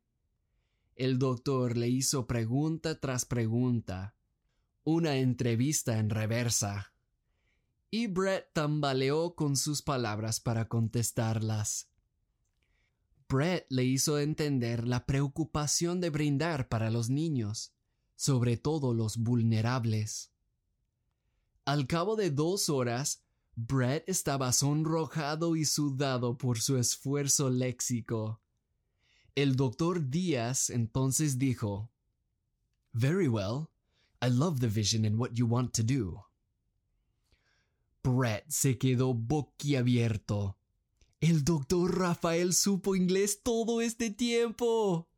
El 0.97 1.19
doctor 1.19 1.79
le 1.79 1.89
hizo 1.89 2.27
pregunta 2.27 3.01
tras 3.01 3.25
pregunta, 3.25 4.17
una 4.85 5.17
entrevista 5.17 5.97
en 5.97 6.11
reversa. 6.11 6.93
Y 7.91 8.07
Brett 8.09 8.53
tambaleó 8.53 9.35
con 9.35 9.57
sus 9.57 9.81
palabras 9.81 10.41
para 10.41 10.69
contestarlas. 10.69 11.90
Brett 13.31 13.65
le 13.69 13.85
hizo 13.85 14.19
entender 14.19 14.89
la 14.89 15.07
preocupación 15.07 16.01
de 16.01 16.11
brindar 16.11 16.69
para 16.69 16.91
los 16.91 17.11
niños, 17.11 17.73
sobre 18.17 18.57
todo 18.57 18.93
los 18.93 19.19
vulnerables. 19.19 20.33
Al 21.65 21.87
cabo 21.87 22.17
de 22.17 22.33
dos 22.33 22.69
horas, 22.69 23.23
Brett 23.55 24.03
estaba 24.09 24.53
sonrojado 24.53 25.55
y 25.55 25.65
sudado 25.65 26.39
por 26.39 26.59
su 26.59 26.77
esfuerzo 26.77 27.51
léxico. 27.51 28.41
El 29.37 29.55
doctor 29.55 30.11
Díaz 30.11 30.69
entonces 30.69 31.39
dijo, 31.39 31.89
Very 32.93 33.29
well. 33.29 33.69
I 34.21 34.29
love 34.29 34.59
the 34.59 34.67
vision 34.67 35.05
and 35.05 35.17
what 35.17 35.35
you 35.35 35.47
want 35.47 35.73
to 35.75 35.85
do. 35.85 36.25
Brett 38.03 38.45
se 38.49 38.77
quedó 38.77 39.15
boquiabierto. 39.15 40.57
El 41.21 41.45
doctor 41.45 41.99
Rafael 41.99 42.55
supo 42.55 42.97
inglés 42.97 43.43
todo 43.43 43.83
este 43.83 44.11
tiempo. 44.11 45.11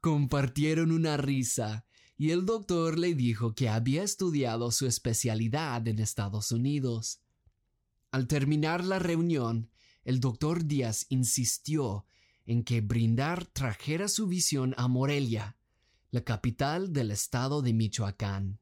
Compartieron 0.00 0.90
una 0.90 1.16
risa 1.16 1.86
y 2.16 2.30
el 2.30 2.44
doctor 2.44 2.98
le 2.98 3.14
dijo 3.14 3.54
que 3.54 3.68
había 3.68 4.02
estudiado 4.02 4.72
su 4.72 4.86
especialidad 4.86 5.86
en 5.86 6.00
Estados 6.00 6.50
Unidos. 6.50 7.20
Al 8.10 8.26
terminar 8.26 8.84
la 8.84 8.98
reunión, 8.98 9.70
el 10.02 10.18
doctor 10.18 10.64
Díaz 10.64 11.06
insistió 11.10 12.06
en 12.44 12.64
que 12.64 12.80
Brindar 12.80 13.46
trajera 13.46 14.08
su 14.08 14.26
visión 14.26 14.74
a 14.76 14.88
Morelia, 14.88 15.56
la 16.10 16.24
capital 16.24 16.92
del 16.92 17.12
estado 17.12 17.62
de 17.62 17.72
Michoacán. 17.72 18.58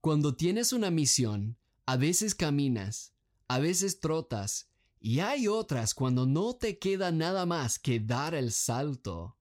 Cuando 0.00 0.34
tienes 0.34 0.72
una 0.72 0.90
misión, 0.90 1.56
a 1.86 1.96
veces 1.96 2.34
caminas, 2.34 3.15
a 3.48 3.58
veces 3.58 4.00
trotas, 4.00 4.68
y 5.00 5.20
hay 5.20 5.46
otras 5.46 5.94
cuando 5.94 6.26
no 6.26 6.56
te 6.56 6.78
queda 6.78 7.12
nada 7.12 7.46
más 7.46 7.78
que 7.78 8.00
dar 8.00 8.34
el 8.34 8.52
salto. 8.52 9.36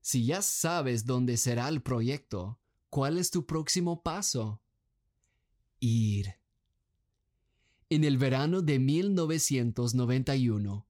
Si 0.00 0.26
ya 0.26 0.42
sabes 0.42 1.06
dónde 1.06 1.36
será 1.36 1.68
el 1.68 1.82
proyecto, 1.82 2.58
¿cuál 2.90 3.18
es 3.18 3.30
tu 3.30 3.46
próximo 3.46 4.02
paso? 4.02 4.60
Ir. 5.80 6.34
En 7.90 8.04
el 8.04 8.18
verano 8.18 8.60
de 8.60 8.78
1991, 8.78 10.86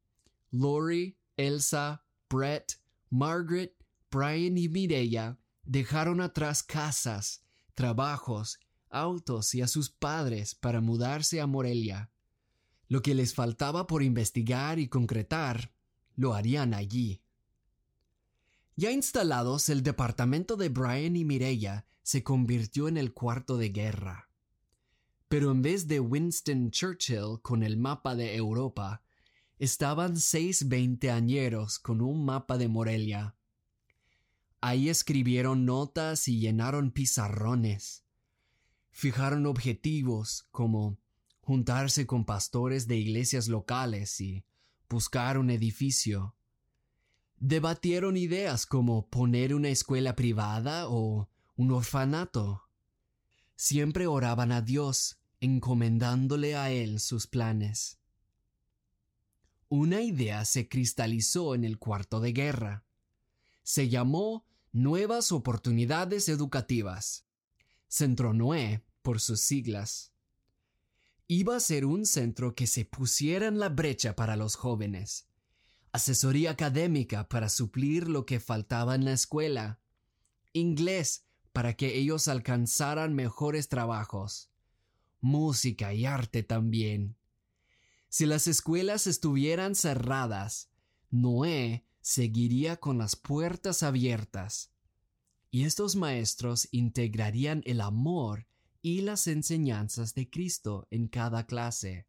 Lori, 0.51 1.17
Elsa, 1.37 2.05
Brett, 2.29 2.81
Margaret, 3.11 3.77
Brian 4.11 4.59
y 4.59 4.69
Mireya 4.69 5.39
dejaron 5.63 6.21
atrás 6.21 6.63
casas, 6.63 7.43
trabajos, 7.75 8.59
autos 8.91 9.55
y 9.55 9.63
a 9.63 9.69
sus 9.69 9.91
padres 9.91 10.55
para 10.55 10.81
mudarse 10.81 11.41
a 11.41 11.47
Morelia. 11.47 12.11
Lo 12.89 13.03
que 13.03 13.15
les 13.15 13.35
faltaba 13.35 13.87
por 13.87 14.03
investigar 14.03 14.79
y 14.79 14.89
concretar, 14.89 15.73
lo 16.17 16.35
harían 16.35 16.75
allí. 16.75 17.21
Ya 18.77 18.91
instalados, 18.91 19.69
el 19.69 19.83
departamento 19.83 20.57
de 20.57 20.69
Brian 20.69 21.17
y 21.17 21.25
Mireya 21.25 21.87
se 22.03 22.23
convirtió 22.23 22.89
en 22.89 22.97
el 22.97 23.13
cuarto 23.13 23.59
de 23.59 23.71
guerra. 23.71 24.31
Pero 25.29 25.51
en 25.51 25.61
vez 25.61 25.89
de 25.89 26.01
Winston 26.01 26.71
Churchill 26.71 27.41
con 27.43 27.63
el 27.63 27.77
mapa 27.77 28.15
de 28.15 28.35
Europa, 28.35 29.03
estaban 29.59 30.17
seis 30.17 30.69
veinteañeros 30.69 31.79
con 31.79 32.01
un 32.01 32.25
mapa 32.25 32.57
de 32.57 32.69
Morelia. 32.69 33.35
Ahí 34.61 34.89
escribieron 34.89 35.67
notas 35.67 36.27
y 36.29 36.41
llenaron 36.41 36.91
pizarrones. 36.91 38.05
Fijaron 38.91 39.47
objetivos 39.47 40.49
como 40.51 40.99
juntarse 41.41 42.07
con 42.07 42.25
pastores 42.25 42.87
de 42.87 42.97
iglesias 42.97 43.49
locales 43.49 44.21
y 44.21 44.45
buscar 44.89 45.39
un 45.39 45.51
edificio. 45.51 46.35
Debatieron 47.39 48.17
ideas 48.17 48.67
como 48.67 49.09
poner 49.09 49.55
una 49.55 49.69
escuela 49.69 50.17
privada 50.17 50.89
o 50.89 51.29
un 51.57 51.71
orfanato. 51.71 52.65
Siempre 53.57 54.07
oraban 54.07 54.53
a 54.53 54.61
Dios, 54.61 55.21
encomendándole 55.41 56.57
a 56.57 56.71
Él 56.71 57.01
sus 57.01 57.27
planes. 57.27 57.99
Una 59.69 60.03
idea 60.03 60.45
se 60.45 60.69
cristalizó 60.69 61.55
en 61.55 61.65
el 61.65 61.79
cuarto 61.79 62.21
de 62.21 62.33
guerra. 62.33 62.85
Se 63.63 63.89
llamó 63.89 64.47
Nuevas 64.73 65.31
Oportunidades 65.33 66.29
Educativas. 66.29 67.27
Centro 67.87 68.35
Noé 68.35 68.85
por 69.09 69.21
sus 69.21 69.41
siglas. 69.41 70.13
Iba 71.29 71.57
a 71.57 71.61
ser 71.61 71.87
un 71.87 72.05
centro 72.05 72.55
que 72.55 72.67
se 72.67 72.85
pusiera 72.85 73.47
en 73.47 73.59
la 73.59 73.71
brecha 73.71 74.15
para 74.15 74.37
los 74.37 74.55
jóvenes. 74.55 75.27
Asesoría 75.93 76.51
académica 76.51 77.27
para 77.27 77.49
suplir 77.49 78.07
lo 78.07 78.27
que 78.27 78.39
faltaba 78.39 78.95
en 78.95 79.07
la 79.07 79.15
escuela. 79.15 79.81
Inglés 80.53 81.25
para 81.55 81.75
que 81.75 81.97
ellos 81.97 82.29
alcanzaran 82.29 83.15
mejores 83.15 83.71
trabajos. 83.71 84.51
Música 85.23 85.95
y 85.95 86.05
arte 86.05 86.43
también. 86.43 87.17
Si 88.11 88.27
las 88.27 88.47
escuelas 88.47 89.07
estuvieran 89.07 89.75
cerradas, 89.75 90.69
Noé 91.09 91.87
seguiría 92.03 92.77
con 92.77 92.99
las 92.99 93.17
puertas 93.17 93.83
abiertas. 93.83 94.71
Y 95.51 95.65
estos 95.65 95.97
maestros 95.97 96.69
integrarían 96.73 97.63
el 97.65 97.81
amor 97.81 98.49
y 98.83 99.03
las 99.03 99.27
enseñanzas 99.27 100.15
de 100.15 100.29
Cristo 100.31 100.87
en 100.91 101.09
cada 101.09 101.47
clase. 101.47 102.07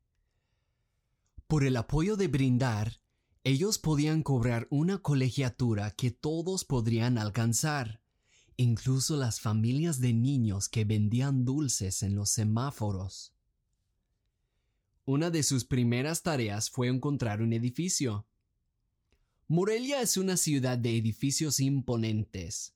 Por 1.47 1.63
el 1.63 1.77
apoyo 1.77 2.15
de 2.15 2.27
brindar, 2.27 3.01
ellos 3.43 3.79
podían 3.79 4.21
cobrar 4.21 4.67
una 4.69 4.99
colegiatura 4.99 5.91
que 5.91 6.11
todos 6.11 6.65
podrían 6.65 7.17
alcanzar, 7.17 8.01
incluso 8.57 9.15
las 9.15 9.39
familias 9.39 9.99
de 9.99 10.13
niños 10.13 10.69
que 10.69 10.85
vendían 10.85 11.45
dulces 11.45 12.03
en 12.03 12.15
los 12.15 12.29
semáforos. 12.29 13.33
Una 15.05 15.31
de 15.31 15.41
sus 15.41 15.65
primeras 15.65 16.21
tareas 16.21 16.69
fue 16.69 16.87
encontrar 16.87 17.41
un 17.41 17.53
edificio. 17.53 18.27
Morelia 19.47 20.01
es 20.01 20.17
una 20.17 20.37
ciudad 20.37 20.77
de 20.77 20.97
edificios 20.97 21.59
imponentes. 21.59 22.75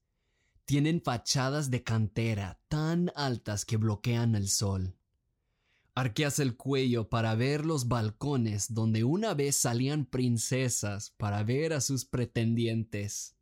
Tienen 0.66 1.02
fachadas 1.02 1.70
de 1.70 1.84
cantera 1.84 2.60
tan 2.70 3.12
altas 3.16 3.66
que 3.66 3.78
bloquean 3.78 4.36
el 4.36 4.48
sol. 4.48 4.96
Arqueas 5.96 6.40
el 6.40 6.56
cuello 6.56 7.10
para 7.10 7.36
ver 7.36 7.66
los 7.66 7.88
balcones 7.88 8.74
donde 8.74 9.04
una 9.04 9.34
vez 9.34 9.58
salían 9.58 10.06
princesas 10.06 11.12
para 11.18 11.44
ver 11.44 11.74
a 11.74 11.82
sus 11.82 12.06
pretendientes. 12.06 13.36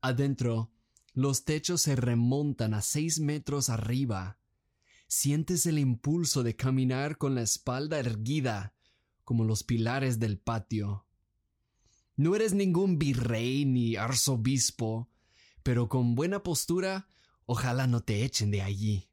Adentro, 0.00 0.70
los 1.14 1.44
techos 1.44 1.80
se 1.80 1.96
remontan 1.96 2.74
a 2.74 2.82
seis 2.82 3.18
metros 3.18 3.70
arriba. 3.70 4.38
Sientes 5.06 5.64
el 5.66 5.78
impulso 5.78 6.42
de 6.42 6.54
caminar 6.54 7.18
con 7.18 7.34
la 7.34 7.42
espalda 7.42 7.98
erguida, 7.98 8.74
como 9.24 9.44
los 9.44 9.64
pilares 9.64 10.18
del 10.18 10.38
patio. 10.38 11.06
No 12.16 12.36
eres 12.36 12.52
ningún 12.52 12.98
virrey 12.98 13.64
ni 13.64 13.96
arzobispo, 13.96 15.08
pero 15.64 15.88
con 15.88 16.14
buena 16.14 16.44
postura, 16.44 17.08
ojalá 17.46 17.88
no 17.88 18.02
te 18.02 18.24
echen 18.24 18.52
de 18.52 18.62
allí. 18.62 19.08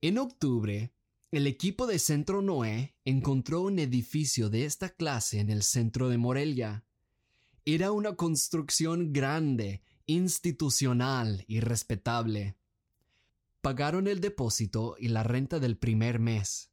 En 0.00 0.18
octubre, 0.18 0.92
el 1.30 1.46
equipo 1.46 1.86
de 1.86 1.98
Centro 1.98 2.40
Noé 2.40 2.96
encontró 3.04 3.60
un 3.60 3.78
edificio 3.78 4.48
de 4.48 4.64
esta 4.64 4.88
clase 4.88 5.38
en 5.38 5.50
el 5.50 5.62
centro 5.62 6.08
de 6.08 6.16
Morelia. 6.16 6.84
Era 7.64 7.92
una 7.92 8.16
construcción 8.16 9.12
grande, 9.12 9.82
institucional 10.06 11.44
y 11.46 11.60
respetable. 11.60 12.56
Pagaron 13.60 14.06
el 14.06 14.20
depósito 14.20 14.96
y 14.98 15.08
la 15.08 15.24
renta 15.24 15.58
del 15.58 15.76
primer 15.76 16.20
mes. 16.20 16.70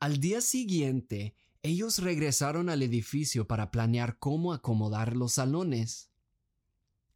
Al 0.00 0.18
día 0.18 0.40
siguiente, 0.40 1.34
ellos 1.62 1.98
regresaron 1.98 2.70
al 2.70 2.82
edificio 2.82 3.46
para 3.46 3.70
planear 3.70 4.18
cómo 4.18 4.52
acomodar 4.52 5.16
los 5.16 5.32
salones. 5.32 6.07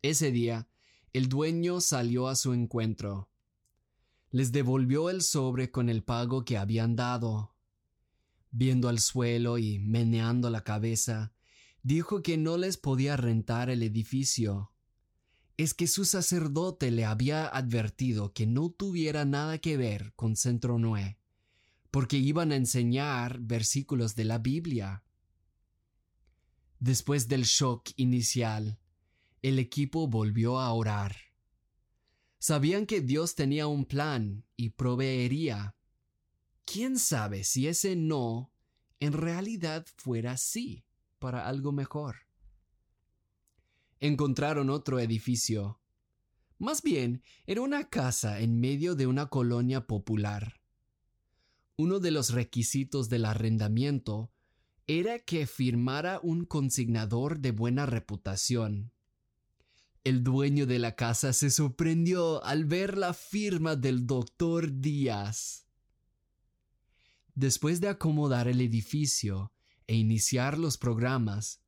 Ese 0.03 0.33
día, 0.33 0.69
el 1.13 1.29
dueño 1.29 1.81
salió 1.81 2.27
a 2.27 2.35
su 2.35 2.53
encuentro. 2.53 3.31
Les 4.31 4.51
devolvió 4.51 5.11
el 5.11 5.23
sobre 5.23 5.71
con 5.71 5.89
el 5.89 6.03
pago 6.03 6.45
que 6.45 6.59
habían 6.59 6.97
dado. 6.97 7.55
Viendo 8.51 8.89
al 8.89 8.99
suelo 8.99 9.59
y 9.59 9.79
meneando 9.79 10.51
la 10.51 10.65
cabeza, 10.65 11.33
dijo 11.85 12.21
que 12.21 12.37
no 12.37 12.57
les 12.57 12.79
podía 12.79 13.17
rentar 13.17 13.71
el 13.71 13.85
edificio. 13.85 14.73
Es 15.57 15.73
que 15.73 15.87
su 15.87 16.05
sacerdote 16.05 16.91
le 16.91 17.05
había 17.05 17.47
advertido 17.47 18.33
que 18.33 18.47
no 18.47 18.71
tuviera 18.71 19.25
nada 19.25 19.59
que 19.59 19.77
ver 19.77 20.15
con 20.17 20.35
Centro 20.35 20.81
Noé, 20.81 21.17
porque 21.93 22.17
iban 22.17 22.51
a 22.51 22.57
enseñar 22.57 23.39
versículos 23.39 24.17
de 24.17 24.25
la 24.25 24.39
Biblia. 24.39 25.05
Después 26.81 27.29
del 27.29 27.45
shock 27.45 27.91
inicial, 27.95 28.81
el 29.43 29.59
equipo 29.59 30.09
volvió 30.09 30.59
a 30.59 30.73
orar. 30.73 31.17
Sabían 32.39 32.87
que 32.87 33.01
Dios 33.01 33.35
tenía 33.35 33.67
un 33.67 33.85
plan 33.85 34.45
y 34.57 34.71
proveería. 34.71 35.77
¿Quién 36.65 36.99
sabe 36.99 37.45
si 37.45 37.69
ese 37.69 37.97
no 37.97 38.53
en 39.03 39.15
realidad 39.15 39.85
fuera 39.97 40.31
así, 40.31 40.85
para 41.19 41.49
algo 41.49 41.73
mejor. 41.73 42.19
Encontraron 43.99 44.71
otro 44.71 45.01
edificio. 45.01 45.81
Más 46.61 46.83
bien, 46.83 47.25
era 47.45 47.63
una 47.63 47.89
casa 47.89 48.39
en 48.39 48.61
medio 48.61 48.95
de 48.95 49.09
una 49.09 49.27
colonia 49.27 49.89
popular. 49.89 50.61
Uno 51.77 51.99
de 51.99 52.13
los 52.13 52.31
requisitos 52.31 53.09
del 53.09 53.25
arrendamiento 53.25 54.31
era 54.87 55.19
que 55.19 55.49
firmara 55.49 56.21
un 56.23 56.45
consignador 56.45 57.41
de 57.41 57.51
buena 57.51 57.87
reputación. 57.87 58.93
El 60.05 60.25
dueño 60.25 60.67
de 60.67 60.81
la 60.81 60.97
casa 60.97 61.33
se 61.33 61.49
sorprendió 61.49 62.43
al 62.45 62.65
ver 62.65 62.99
la 62.99 63.15
firma 63.15 63.77
del 63.77 64.05
doctor 64.05 64.81
Díaz. 64.81 65.69
Después 67.37 67.81
de 67.81 67.89
acomodar 67.89 68.49
el 68.49 68.61
edificio 68.61 69.53
e 69.87 69.95
iniciar 69.95 70.59
los 70.59 70.77
programas, 70.77 71.63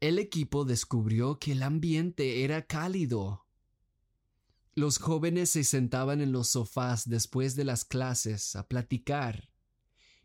el 0.00 0.18
equipo 0.18 0.64
descubrió 0.64 1.38
que 1.38 1.52
el 1.52 1.62
ambiente 1.62 2.42
era 2.42 2.66
cálido. 2.66 3.46
Los 4.74 4.98
jóvenes 4.98 5.50
se 5.50 5.62
sentaban 5.62 6.20
en 6.20 6.32
los 6.32 6.48
sofás 6.48 7.08
después 7.08 7.54
de 7.54 7.64
las 7.64 7.84
clases 7.84 8.56
a 8.56 8.66
platicar 8.66 9.48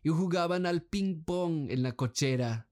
y 0.02 0.08
jugaban 0.08 0.66
al 0.66 0.82
ping-pong 0.82 1.70
en 1.70 1.84
la 1.84 1.92
cochera. 1.92 2.71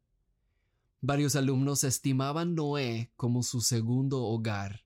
Varios 1.01 1.35
alumnos 1.35 1.85
estimaban 1.85 2.55
Noé 2.55 3.13
como 3.17 3.43
su 3.43 3.61
segundo 3.63 4.23
hogar. 4.23 4.85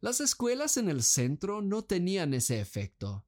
Las 0.00 0.20
escuelas 0.20 0.76
en 0.76 0.90
el 0.90 1.02
centro 1.02 1.62
no 1.62 1.82
tenían 1.82 2.34
ese 2.34 2.60
efecto. 2.60 3.24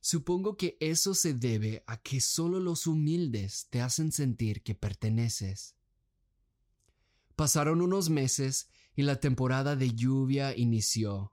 Supongo 0.00 0.56
que 0.56 0.76
eso 0.78 1.14
se 1.14 1.34
debe 1.34 1.82
a 1.88 1.96
que 1.96 2.20
solo 2.20 2.60
los 2.60 2.86
humildes 2.86 3.66
te 3.68 3.80
hacen 3.80 4.12
sentir 4.12 4.62
que 4.62 4.76
perteneces. 4.76 5.74
Pasaron 7.34 7.82
unos 7.82 8.10
meses 8.10 8.68
y 8.94 9.02
la 9.02 9.18
temporada 9.18 9.74
de 9.74 9.94
lluvia 9.94 10.56
inició. 10.56 11.32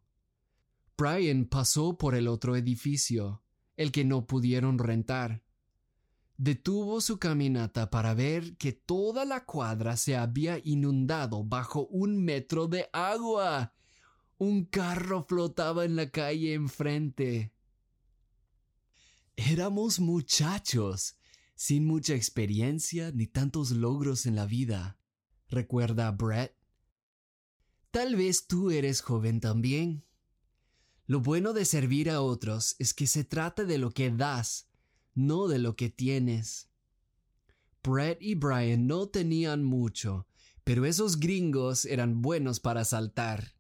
Brian 0.98 1.46
pasó 1.46 1.98
por 1.98 2.16
el 2.16 2.28
otro 2.28 2.56
edificio, 2.56 3.44
el 3.78 3.92
que 3.92 4.04
no 4.04 4.26
pudieron 4.26 4.80
rentar. 4.80 5.45
Detuvo 6.38 7.00
su 7.00 7.18
caminata 7.18 7.90
para 7.90 8.14
ver 8.14 8.58
que 8.58 8.74
toda 8.74 9.24
la 9.24 9.46
cuadra 9.46 9.96
se 9.96 10.18
había 10.18 10.60
inundado 10.64 11.44
bajo 11.44 11.88
un 11.88 12.24
metro 12.24 12.68
de 12.68 12.90
agua. 12.92 13.74
Un 14.38 14.66
carro 14.66 15.24
flotaba 15.24 15.86
en 15.86 15.96
la 15.96 16.10
calle 16.10 16.54
enfrente. 16.54 17.54
Éramos 19.38 20.00
muchachos, 20.00 21.18
sin 21.56 21.86
mucha 21.86 22.16
experiencia 22.16 23.12
ni 23.14 23.28
tantos 23.28 23.72
logros 23.72 24.26
en 24.26 24.36
la 24.36 24.46
vida, 24.46 24.98
recuerda 25.48 26.12
Brett. 26.12 26.56
Tal 27.92 28.16
vez 28.16 28.46
tú 28.46 28.72
eres 28.72 29.02
joven 29.02 29.40
también. 29.40 30.06
Lo 31.06 31.22
bueno 31.22 31.54
de 31.54 31.64
servir 31.64 32.10
a 32.10 32.22
otros 32.22 32.76
es 32.80 32.94
que 32.94 33.08
se 33.08 33.24
trata 33.24 33.64
de 33.64 33.78
lo 33.78 33.92
que 33.92 34.10
das, 34.10 34.68
no 35.16 35.48
de 35.48 35.60
lo 35.60 35.76
que 35.76 35.90
tienes. 35.90 36.70
Brett 37.84 38.22
y 38.22 38.36
Brian 38.36 38.88
no 38.88 39.08
tenían 39.08 39.64
mucho, 39.64 40.28
pero 40.64 40.86
esos 40.86 41.20
gringos 41.20 41.86
eran 41.86 42.22
buenos 42.22 42.60
para 42.60 42.86
saltar. 42.86 43.54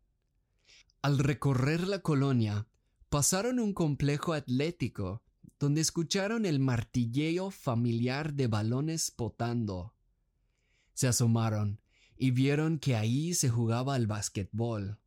Al 1.01 1.19
recorrer 1.19 1.87
la 1.87 1.99
colonia, 1.99 2.67
pasaron 3.09 3.59
un 3.59 3.73
complejo 3.73 4.33
atlético 4.33 5.23
donde 5.59 5.81
escucharon 5.81 6.45
el 6.45 6.59
martilleo 6.59 7.51
familiar 7.51 8.33
de 8.33 8.47
balones 8.47 9.11
potando. 9.11 9.93
Se 10.93 11.07
asomaron 11.07 11.79
y 12.17 12.31
vieron 12.31 12.79
que 12.79 12.95
ahí 12.95 13.33
se 13.33 13.49
jugaba 13.49 13.95
al 13.95 14.07
basquetbol. 14.07 14.99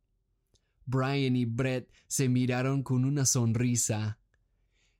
Brian 0.85 1.35
y 1.35 1.45
Brett 1.45 1.91
se 2.07 2.29
miraron 2.29 2.81
con 2.83 3.05
una 3.05 3.25
sonrisa 3.25 4.18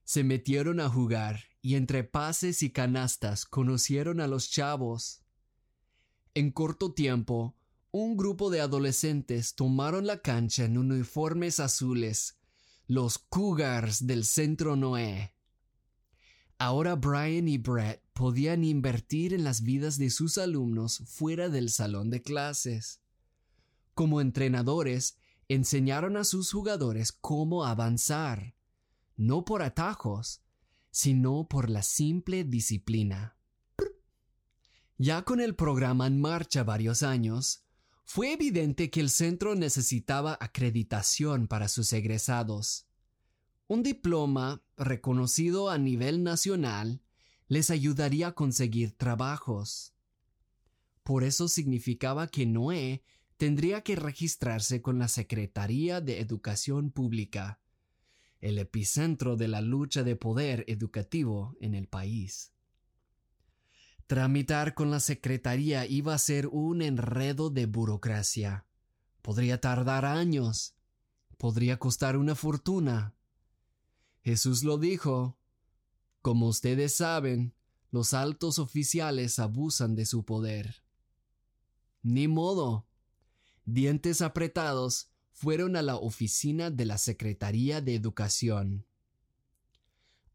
se 0.10 0.24
metieron 0.24 0.80
a 0.80 0.89
jugar 0.89 1.43
y 1.62 1.76
entre 1.76 2.04
pases 2.04 2.63
y 2.63 2.72
canastas 2.72 3.45
conocieron 3.45 4.19
a 4.22 4.26
los 4.26 4.50
chavos. 4.50 5.22
En 6.34 6.50
corto 6.50 6.95
tiempo, 6.95 7.56
un 7.91 8.17
grupo 8.17 8.50
de 8.50 8.60
adolescentes 8.60 9.54
tomaron 9.54 10.08
la 10.08 10.24
cancha 10.24 10.65
en 10.65 10.80
uniformes 10.80 11.60
azules, 11.60 12.39
los 12.88 13.19
Cougars 13.19 14.08
del 14.08 14.26
Centro 14.26 14.76
Noé. 14.76 15.36
Ahora 16.58 16.95
Brian 16.95 17.48
y 17.48 17.60
Brett 17.60 18.02
podían 18.13 18.63
invertir 18.63 19.36
en 19.36 19.43
las 19.43 19.62
vidas 19.62 20.00
de 20.00 20.10
sus 20.10 20.39
alumnos 20.39 21.04
fuera 21.06 21.50
del 21.50 21.69
salón 21.69 22.10
de 22.10 22.24
clases. 22.24 23.00
Como 23.93 24.22
entrenadores, 24.22 25.19
enseñaron 25.50 26.17
a 26.17 26.24
sus 26.24 26.52
jugadores 26.52 27.12
cómo 27.12 27.63
avanzar, 27.63 28.56
no 29.19 29.43
por 29.43 29.62
atajos, 29.63 30.41
sino 30.91 31.45
por 31.49 31.69
la 31.69 31.84
simple 31.84 32.45
disciplina. 32.45 33.36
Ya 34.97 35.23
con 35.23 35.41
el 35.41 35.55
programa 35.55 36.08
en 36.08 36.21
marcha 36.21 36.63
varios 36.63 37.03
años, 37.03 37.65
fue 38.05 38.32
evidente 38.32 38.89
que 38.89 39.01
el 39.01 39.10
centro 39.10 39.55
necesitaba 39.55 40.38
acreditación 40.39 41.47
para 41.47 41.67
sus 41.67 41.91
egresados. 41.91 42.88
Un 43.67 43.84
diploma 43.84 44.63
reconocido 44.77 45.69
a 45.69 45.77
nivel 45.77 46.23
nacional 46.23 47.01
les 47.49 47.71
ayudaría 47.71 48.29
a 48.29 48.36
conseguir 48.36 48.93
trabajos. 48.93 49.93
Por 51.03 51.25
eso 51.25 51.49
significaba 51.49 52.27
que 52.27 52.45
Noé 52.45 53.03
tendría 53.36 53.82
que 53.82 53.97
registrarse 53.97 54.82
con 54.82 54.97
la 54.97 55.10
Secretaría 55.10 55.99
de 55.99 56.21
Educación 56.21 56.89
Pública 56.91 57.60
el 58.41 58.58
epicentro 58.58 59.36
de 59.36 59.47
la 59.47 59.62
lucha 59.62 60.04
de 60.04 60.15
poder 60.15 60.63
educativo 60.67 61.58
en 61.60 61.75
el 61.75 61.88
país. 61.88 62.54
Tramitar 64.08 64.73
con 64.73 64.89
la 64.89 64.99
Secretaría 64.99 65.86
iba 65.86 66.13
a 66.13 66.17
ser 66.17 66.47
un 66.47 66.82
enredo 66.82 67.49
de 67.49 67.65
burocracia. 67.65 68.65
Podría 69.21 69.62
tardar 69.62 70.06
años. 70.06 70.75
Podría 71.38 71.78
costar 71.78 72.17
una 72.17 72.34
fortuna. 72.34 73.13
Jesús 74.23 74.63
lo 74.63 74.78
dijo. 74.78 75.38
Como 76.21 76.47
ustedes 76.47 76.95
saben, 76.95 77.54
los 77.91 78.13
altos 78.13 78.58
oficiales 78.58 79.38
abusan 79.38 79.95
de 79.95 80.06
su 80.06 80.25
poder. 80.25 80.84
Ni 82.02 82.28
modo. 82.28 82.88
Dientes 83.65 84.21
apretados 84.21 85.12
fueron 85.39 85.78
a 85.78 85.82
la 85.82 85.95
oficina 85.95 86.69
de 86.69 86.84
la 86.84 86.97
Secretaría 86.97 87.80
de 87.80 87.95
Educación. 87.95 88.86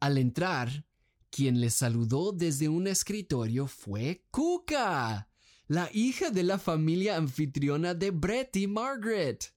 Al 0.00 0.16
entrar, 0.16 0.86
quien 1.28 1.60
les 1.60 1.74
saludó 1.74 2.32
desde 2.32 2.70
un 2.70 2.86
escritorio 2.86 3.66
fue 3.66 4.24
Cuca, 4.30 5.28
la 5.66 5.90
hija 5.92 6.30
de 6.30 6.42
la 6.42 6.58
familia 6.58 7.16
anfitriona 7.16 7.92
de 7.92 8.12
Brett 8.12 8.56
y 8.56 8.66
Margaret. 8.66 9.54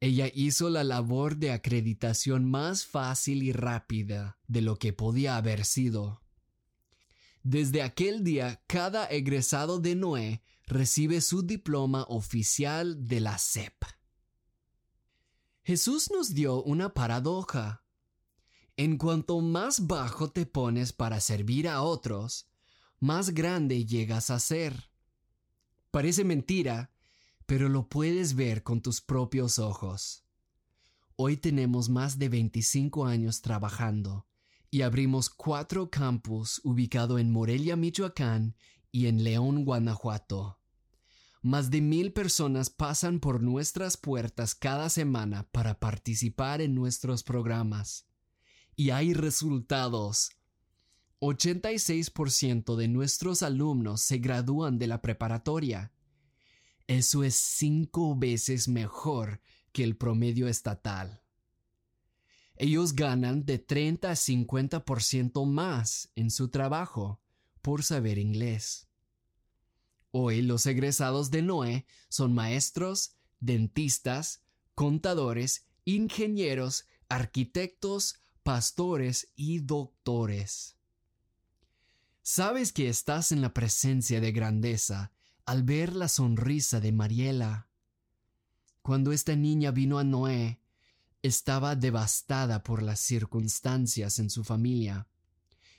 Ella 0.00 0.30
hizo 0.32 0.70
la 0.70 0.82
labor 0.82 1.36
de 1.36 1.50
acreditación 1.52 2.50
más 2.50 2.86
fácil 2.86 3.42
y 3.42 3.52
rápida 3.52 4.38
de 4.48 4.62
lo 4.62 4.78
que 4.78 4.94
podía 4.94 5.36
haber 5.36 5.66
sido. 5.66 6.22
Desde 7.42 7.82
aquel 7.82 8.24
día, 8.24 8.62
cada 8.66 9.04
egresado 9.08 9.78
de 9.78 9.94
Noé 9.94 10.42
recibe 10.66 11.20
su 11.20 11.42
diploma 11.42 12.06
oficial 12.08 13.06
de 13.06 13.20
la 13.20 13.36
SEP. 13.36 13.74
Jesús 15.64 16.10
nos 16.10 16.34
dio 16.34 16.60
una 16.62 16.92
paradoja. 16.92 17.84
En 18.76 18.98
cuanto 18.98 19.40
más 19.40 19.86
bajo 19.86 20.30
te 20.30 20.44
pones 20.44 20.92
para 20.92 21.20
servir 21.20 21.68
a 21.68 21.82
otros, 21.82 22.48
más 22.98 23.30
grande 23.30 23.86
llegas 23.86 24.30
a 24.30 24.40
ser. 24.40 24.90
Parece 25.92 26.24
mentira, 26.24 26.90
pero 27.46 27.68
lo 27.68 27.88
puedes 27.88 28.34
ver 28.34 28.64
con 28.64 28.80
tus 28.80 29.00
propios 29.00 29.60
ojos. 29.60 30.24
Hoy 31.14 31.36
tenemos 31.36 31.88
más 31.88 32.18
de 32.18 32.28
25 32.28 33.06
años 33.06 33.40
trabajando 33.40 34.26
y 34.68 34.82
abrimos 34.82 35.30
cuatro 35.30 35.90
campus 35.90 36.60
ubicados 36.64 37.20
en 37.20 37.30
Morelia, 37.30 37.76
Michoacán 37.76 38.56
y 38.90 39.06
en 39.06 39.22
León, 39.22 39.64
Guanajuato. 39.64 40.61
Más 41.44 41.70
de 41.70 41.80
mil 41.80 42.12
personas 42.12 42.70
pasan 42.70 43.18
por 43.18 43.42
nuestras 43.42 43.96
puertas 43.96 44.54
cada 44.54 44.88
semana 44.88 45.48
para 45.50 45.80
participar 45.80 46.60
en 46.60 46.76
nuestros 46.76 47.24
programas. 47.24 48.06
Y 48.76 48.90
hay 48.90 49.12
resultados. 49.12 50.30
86% 51.18 52.76
de 52.76 52.86
nuestros 52.86 53.42
alumnos 53.42 54.02
se 54.02 54.18
gradúan 54.18 54.78
de 54.78 54.86
la 54.86 55.02
preparatoria. 55.02 55.92
Eso 56.86 57.24
es 57.24 57.34
cinco 57.34 58.14
veces 58.16 58.68
mejor 58.68 59.40
que 59.72 59.82
el 59.82 59.96
promedio 59.96 60.46
estatal. 60.46 61.22
Ellos 62.54 62.94
ganan 62.94 63.44
de 63.44 63.58
30 63.58 64.10
a 64.10 64.14
50% 64.14 65.44
más 65.44 66.12
en 66.14 66.30
su 66.30 66.50
trabajo 66.50 67.20
por 67.62 67.82
saber 67.82 68.18
inglés. 68.18 68.91
Hoy 70.12 70.42
los 70.42 70.66
egresados 70.66 71.30
de 71.30 71.40
Noé 71.40 71.86
son 72.10 72.34
maestros, 72.34 73.16
dentistas, 73.40 74.42
contadores, 74.74 75.66
ingenieros, 75.86 76.86
arquitectos, 77.08 78.20
pastores 78.42 79.32
y 79.36 79.60
doctores. 79.60 80.76
Sabes 82.22 82.72
que 82.72 82.88
estás 82.88 83.32
en 83.32 83.40
la 83.40 83.54
presencia 83.54 84.20
de 84.20 84.32
grandeza 84.32 85.12
al 85.46 85.62
ver 85.62 85.96
la 85.96 86.08
sonrisa 86.08 86.78
de 86.78 86.92
Mariela. 86.92 87.68
Cuando 88.82 89.12
esta 89.12 89.34
niña 89.34 89.70
vino 89.70 89.98
a 89.98 90.04
Noé, 90.04 90.60
estaba 91.22 91.74
devastada 91.74 92.62
por 92.62 92.82
las 92.82 93.00
circunstancias 93.00 94.18
en 94.18 94.28
su 94.28 94.44
familia. 94.44 95.06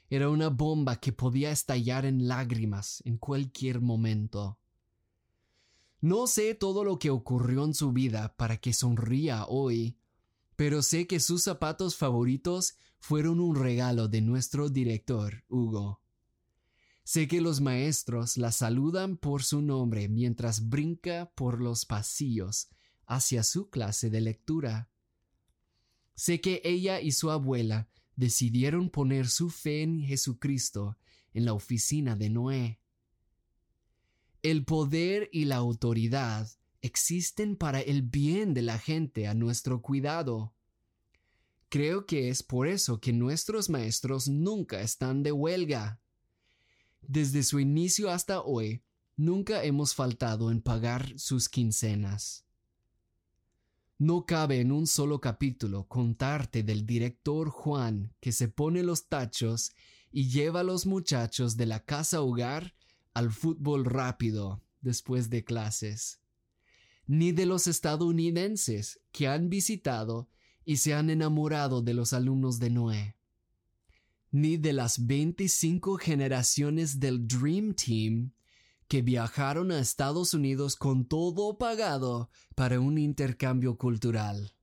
Era 0.09 0.29
una 0.29 0.49
bomba 0.49 0.97
que 0.97 1.11
podía 1.11 1.51
estallar 1.51 2.05
en 2.05 2.27
lágrimas 2.27 3.01
en 3.05 3.17
cualquier 3.17 3.81
momento. 3.81 4.59
No 6.01 6.27
sé 6.27 6.53
todo 6.53 6.83
lo 6.83 6.99
que 6.99 7.09
ocurrió 7.09 7.63
en 7.63 7.73
su 7.73 7.93
vida 7.93 8.35
para 8.35 8.57
que 8.57 8.73
sonría 8.73 9.45
hoy, 9.47 9.97
pero 10.55 10.81
sé 10.81 11.07
que 11.07 11.19
sus 11.19 11.43
zapatos 11.43 11.95
favoritos 11.95 12.75
fueron 12.99 13.39
un 13.39 13.55
regalo 13.55 14.07
de 14.07 14.21
nuestro 14.21 14.69
director, 14.69 15.43
Hugo. 15.47 16.01
Sé 17.03 17.27
que 17.27 17.41
los 17.41 17.59
maestros 17.59 18.37
la 18.37 18.51
saludan 18.51 19.17
por 19.17 19.43
su 19.43 19.61
nombre 19.61 20.07
mientras 20.07 20.69
brinca 20.69 21.31
por 21.35 21.61
los 21.61 21.85
pasillos 21.85 22.69
hacia 23.05 23.43
su 23.43 23.69
clase 23.69 24.09
de 24.09 24.21
lectura. 24.21 24.89
Sé 26.15 26.39
que 26.39 26.61
ella 26.63 27.01
y 27.01 27.11
su 27.11 27.29
abuela 27.29 27.89
decidieron 28.15 28.89
poner 28.89 29.27
su 29.27 29.49
fe 29.49 29.83
en 29.83 30.01
Jesucristo 30.01 30.97
en 31.33 31.45
la 31.45 31.53
oficina 31.53 32.15
de 32.15 32.29
Noé. 32.29 32.79
El 34.41 34.65
poder 34.65 35.29
y 35.31 35.45
la 35.45 35.55
autoridad 35.55 36.49
existen 36.81 37.55
para 37.55 37.79
el 37.79 38.01
bien 38.01 38.53
de 38.53 38.61
la 38.61 38.77
gente 38.77 39.27
a 39.27 39.33
nuestro 39.33 39.81
cuidado. 39.81 40.53
Creo 41.69 42.05
que 42.05 42.29
es 42.29 42.43
por 42.43 42.67
eso 42.67 42.99
que 42.99 43.13
nuestros 43.13 43.69
maestros 43.69 44.27
nunca 44.27 44.81
están 44.81 45.23
de 45.23 45.31
huelga. 45.31 46.01
Desde 47.01 47.41
su 47.43 47.59
inicio 47.59 48.11
hasta 48.11 48.41
hoy, 48.41 48.83
nunca 49.15 49.63
hemos 49.63 49.95
faltado 49.95 50.51
en 50.51 50.61
pagar 50.61 51.17
sus 51.17 51.49
quincenas. 51.49 52.45
No 54.03 54.25
cabe 54.25 54.59
en 54.59 54.73
un 54.73 54.85
solo 54.85 55.21
capítulo 55.21 55.87
contarte 55.87 56.61
del 56.61 56.85
director 56.85 57.49
Juan 57.49 58.13
que 58.19 58.33
se 58.33 58.49
pone 58.49 58.83
los 58.83 59.07
tachos 59.07 59.71
y 60.11 60.27
lleva 60.27 60.59
a 60.59 60.63
los 60.63 60.85
muchachos 60.85 61.55
de 61.55 61.67
la 61.67 61.85
casa 61.85 62.19
hogar 62.19 62.75
al 63.13 63.31
fútbol 63.31 63.85
rápido 63.85 64.61
después 64.81 65.29
de 65.29 65.45
clases, 65.45 66.19
ni 67.07 67.31
de 67.31 67.45
los 67.45 67.65
estadounidenses 67.67 68.99
que 69.13 69.29
han 69.29 69.49
visitado 69.49 70.27
y 70.65 70.75
se 70.75 70.93
han 70.93 71.09
enamorado 71.09 71.81
de 71.81 71.93
los 71.93 72.11
alumnos 72.11 72.59
de 72.59 72.71
Noé, 72.71 73.15
ni 74.31 74.57
de 74.57 74.73
las 74.73 75.07
25 75.07 75.95
generaciones 75.95 76.99
del 76.99 77.25
Dream 77.25 77.73
Team 77.73 78.33
que 78.93 79.01
viajaron 79.01 79.71
a 79.71 79.79
Estados 79.79 80.35
Unidos 80.35 80.75
con 80.75 81.05
todo 81.05 81.57
pagado 81.57 82.29
para 82.53 82.79
un 82.79 82.99
intercambio 82.99 83.75
cultural, 83.75 84.53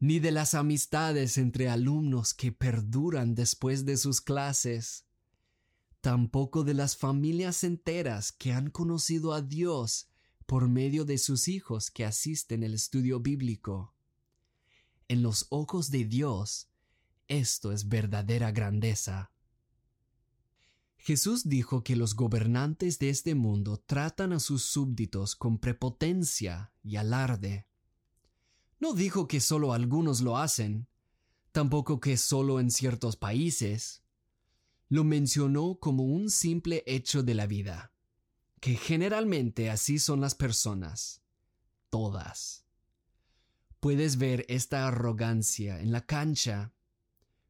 ni 0.00 0.18
de 0.18 0.32
las 0.32 0.54
amistades 0.54 1.38
entre 1.38 1.68
alumnos 1.68 2.34
que 2.34 2.50
perduran 2.50 3.36
después 3.36 3.84
de 3.84 3.98
sus 3.98 4.20
clases, 4.20 5.06
tampoco 6.00 6.64
de 6.64 6.74
las 6.74 6.96
familias 6.96 7.62
enteras 7.62 8.32
que 8.32 8.52
han 8.52 8.68
conocido 8.68 9.32
a 9.32 9.42
Dios 9.42 10.08
por 10.44 10.68
medio 10.68 11.04
de 11.04 11.16
sus 11.16 11.46
hijos 11.46 11.92
que 11.92 12.04
asisten 12.04 12.64
al 12.64 12.74
estudio 12.74 13.20
bíblico. 13.20 13.94
En 15.06 15.22
los 15.22 15.46
ojos 15.50 15.92
de 15.92 16.04
Dios, 16.04 16.68
esto 17.28 17.70
es 17.70 17.88
verdadera 17.88 18.50
grandeza. 18.50 19.30
Jesús 21.02 21.48
dijo 21.48 21.82
que 21.82 21.96
los 21.96 22.14
gobernantes 22.14 22.98
de 22.98 23.08
este 23.08 23.34
mundo 23.34 23.78
tratan 23.78 24.34
a 24.34 24.38
sus 24.38 24.64
súbditos 24.64 25.34
con 25.34 25.58
prepotencia 25.58 26.72
y 26.82 26.96
alarde. 26.96 27.66
No 28.78 28.92
dijo 28.92 29.26
que 29.26 29.40
solo 29.40 29.72
algunos 29.72 30.20
lo 30.20 30.36
hacen, 30.36 30.88
tampoco 31.52 32.00
que 32.00 32.18
solo 32.18 32.60
en 32.60 32.70
ciertos 32.70 33.16
países. 33.16 34.02
Lo 34.90 35.02
mencionó 35.02 35.78
como 35.80 36.04
un 36.04 36.28
simple 36.28 36.82
hecho 36.86 37.22
de 37.22 37.32
la 37.32 37.46
vida, 37.46 37.94
que 38.60 38.76
generalmente 38.76 39.70
así 39.70 39.98
son 39.98 40.20
las 40.20 40.34
personas, 40.34 41.22
todas. 41.88 42.66
Puedes 43.80 44.18
ver 44.18 44.44
esta 44.50 44.86
arrogancia 44.86 45.80
en 45.80 45.92
la 45.92 46.04
cancha, 46.04 46.74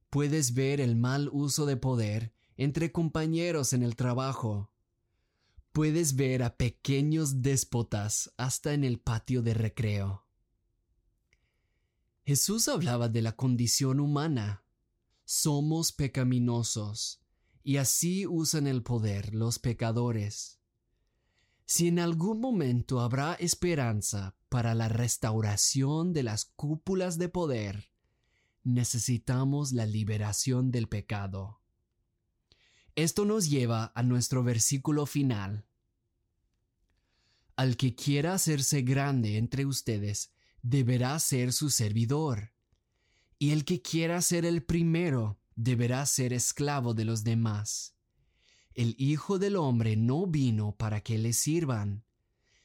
puedes 0.08 0.54
ver 0.54 0.80
el 0.80 0.94
mal 0.94 1.28
uso 1.32 1.66
de 1.66 1.76
poder 1.76 2.32
entre 2.60 2.92
compañeros 2.92 3.72
en 3.72 3.82
el 3.82 3.96
trabajo. 3.96 4.70
Puedes 5.72 6.14
ver 6.14 6.42
a 6.42 6.58
pequeños 6.58 7.40
déspotas 7.40 8.34
hasta 8.36 8.74
en 8.74 8.84
el 8.84 9.00
patio 9.00 9.40
de 9.40 9.54
recreo. 9.54 10.26
Jesús 12.22 12.68
hablaba 12.68 13.08
de 13.08 13.22
la 13.22 13.32
condición 13.32 13.98
humana. 13.98 14.62
Somos 15.24 15.90
pecaminosos, 15.92 17.22
y 17.62 17.78
así 17.78 18.26
usan 18.26 18.66
el 18.66 18.82
poder 18.82 19.34
los 19.34 19.58
pecadores. 19.58 20.60
Si 21.64 21.88
en 21.88 21.98
algún 21.98 22.40
momento 22.40 23.00
habrá 23.00 23.36
esperanza 23.36 24.36
para 24.50 24.74
la 24.74 24.90
restauración 24.90 26.12
de 26.12 26.24
las 26.24 26.44
cúpulas 26.44 27.16
de 27.16 27.30
poder, 27.30 27.90
necesitamos 28.64 29.72
la 29.72 29.86
liberación 29.86 30.70
del 30.70 30.90
pecado. 30.90 31.59
Esto 33.00 33.24
nos 33.24 33.48
lleva 33.48 33.92
a 33.94 34.02
nuestro 34.02 34.44
versículo 34.44 35.06
final. 35.06 35.64
Al 37.56 37.78
que 37.78 37.94
quiera 37.94 38.34
hacerse 38.34 38.82
grande 38.82 39.38
entre 39.38 39.64
ustedes, 39.64 40.34
deberá 40.60 41.18
ser 41.18 41.54
su 41.54 41.70
servidor. 41.70 42.52
Y 43.38 43.52
el 43.52 43.64
que 43.64 43.80
quiera 43.80 44.20
ser 44.20 44.44
el 44.44 44.62
primero, 44.62 45.40
deberá 45.56 46.04
ser 46.04 46.34
esclavo 46.34 46.92
de 46.92 47.06
los 47.06 47.24
demás. 47.24 47.96
El 48.74 48.94
Hijo 48.98 49.38
del 49.38 49.56
Hombre 49.56 49.96
no 49.96 50.26
vino 50.26 50.76
para 50.76 51.00
que 51.00 51.16
le 51.16 51.32
sirvan, 51.32 52.04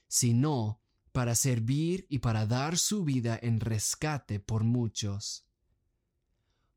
sino 0.10 0.82
para 1.14 1.36
servir 1.36 2.08
y 2.10 2.20
para 2.20 2.46
dar 2.46 2.78
su 2.78 3.06
vida 3.06 3.40
en 3.42 3.62
rescate 3.62 4.42
por 4.42 4.66
muchos. 4.66 5.48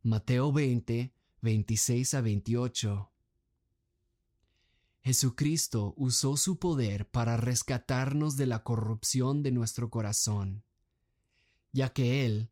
Mateo 0.05 0.53
20, 0.53 1.13
26 1.41 2.15
a 2.15 2.21
28. 2.21 3.13
Jesucristo 5.03 5.95
usó 5.97 6.37
su 6.37 6.59
poder 6.59 7.09
para 7.09 7.37
rescatarnos 7.37 8.37
de 8.37 8.47
la 8.47 8.63
corrupción 8.63 9.43
de 9.43 9.53
nuestro 9.53 9.91
corazón, 9.91 10.65
ya 11.73 11.93
que 11.93 12.27
Él, 12.27 12.51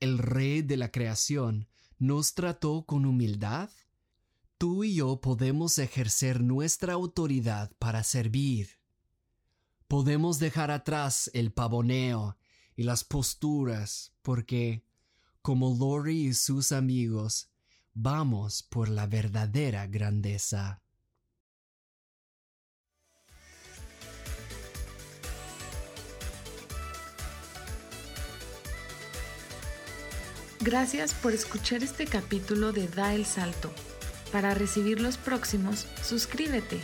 el 0.00 0.18
Rey 0.18 0.62
de 0.62 0.76
la 0.76 0.90
creación, 0.90 1.68
nos 1.98 2.34
trató 2.34 2.84
con 2.84 3.06
humildad, 3.06 3.70
tú 4.58 4.82
y 4.84 4.96
yo 4.96 5.20
podemos 5.20 5.78
ejercer 5.78 6.42
nuestra 6.42 6.94
autoridad 6.94 7.70
para 7.78 8.02
servir. 8.02 8.80
Podemos 9.86 10.38
dejar 10.38 10.70
atrás 10.70 11.30
el 11.34 11.52
pavoneo 11.52 12.36
y 12.74 12.82
las 12.82 13.04
posturas 13.04 14.12
porque, 14.22 14.84
como 15.42 15.76
Lori 15.78 16.28
y 16.28 16.34
sus 16.34 16.72
amigos, 16.72 17.50
vamos 17.94 18.62
por 18.62 18.88
la 18.88 19.06
verdadera 19.06 19.86
grandeza. 19.86 20.81
Gracias 30.64 31.12
por 31.12 31.32
escuchar 31.32 31.82
este 31.82 32.06
capítulo 32.06 32.70
de 32.72 32.86
Da 32.86 33.14
el 33.14 33.26
Salto. 33.26 33.72
Para 34.30 34.54
recibir 34.54 35.00
los 35.00 35.16
próximos, 35.16 35.88
suscríbete 36.04 36.78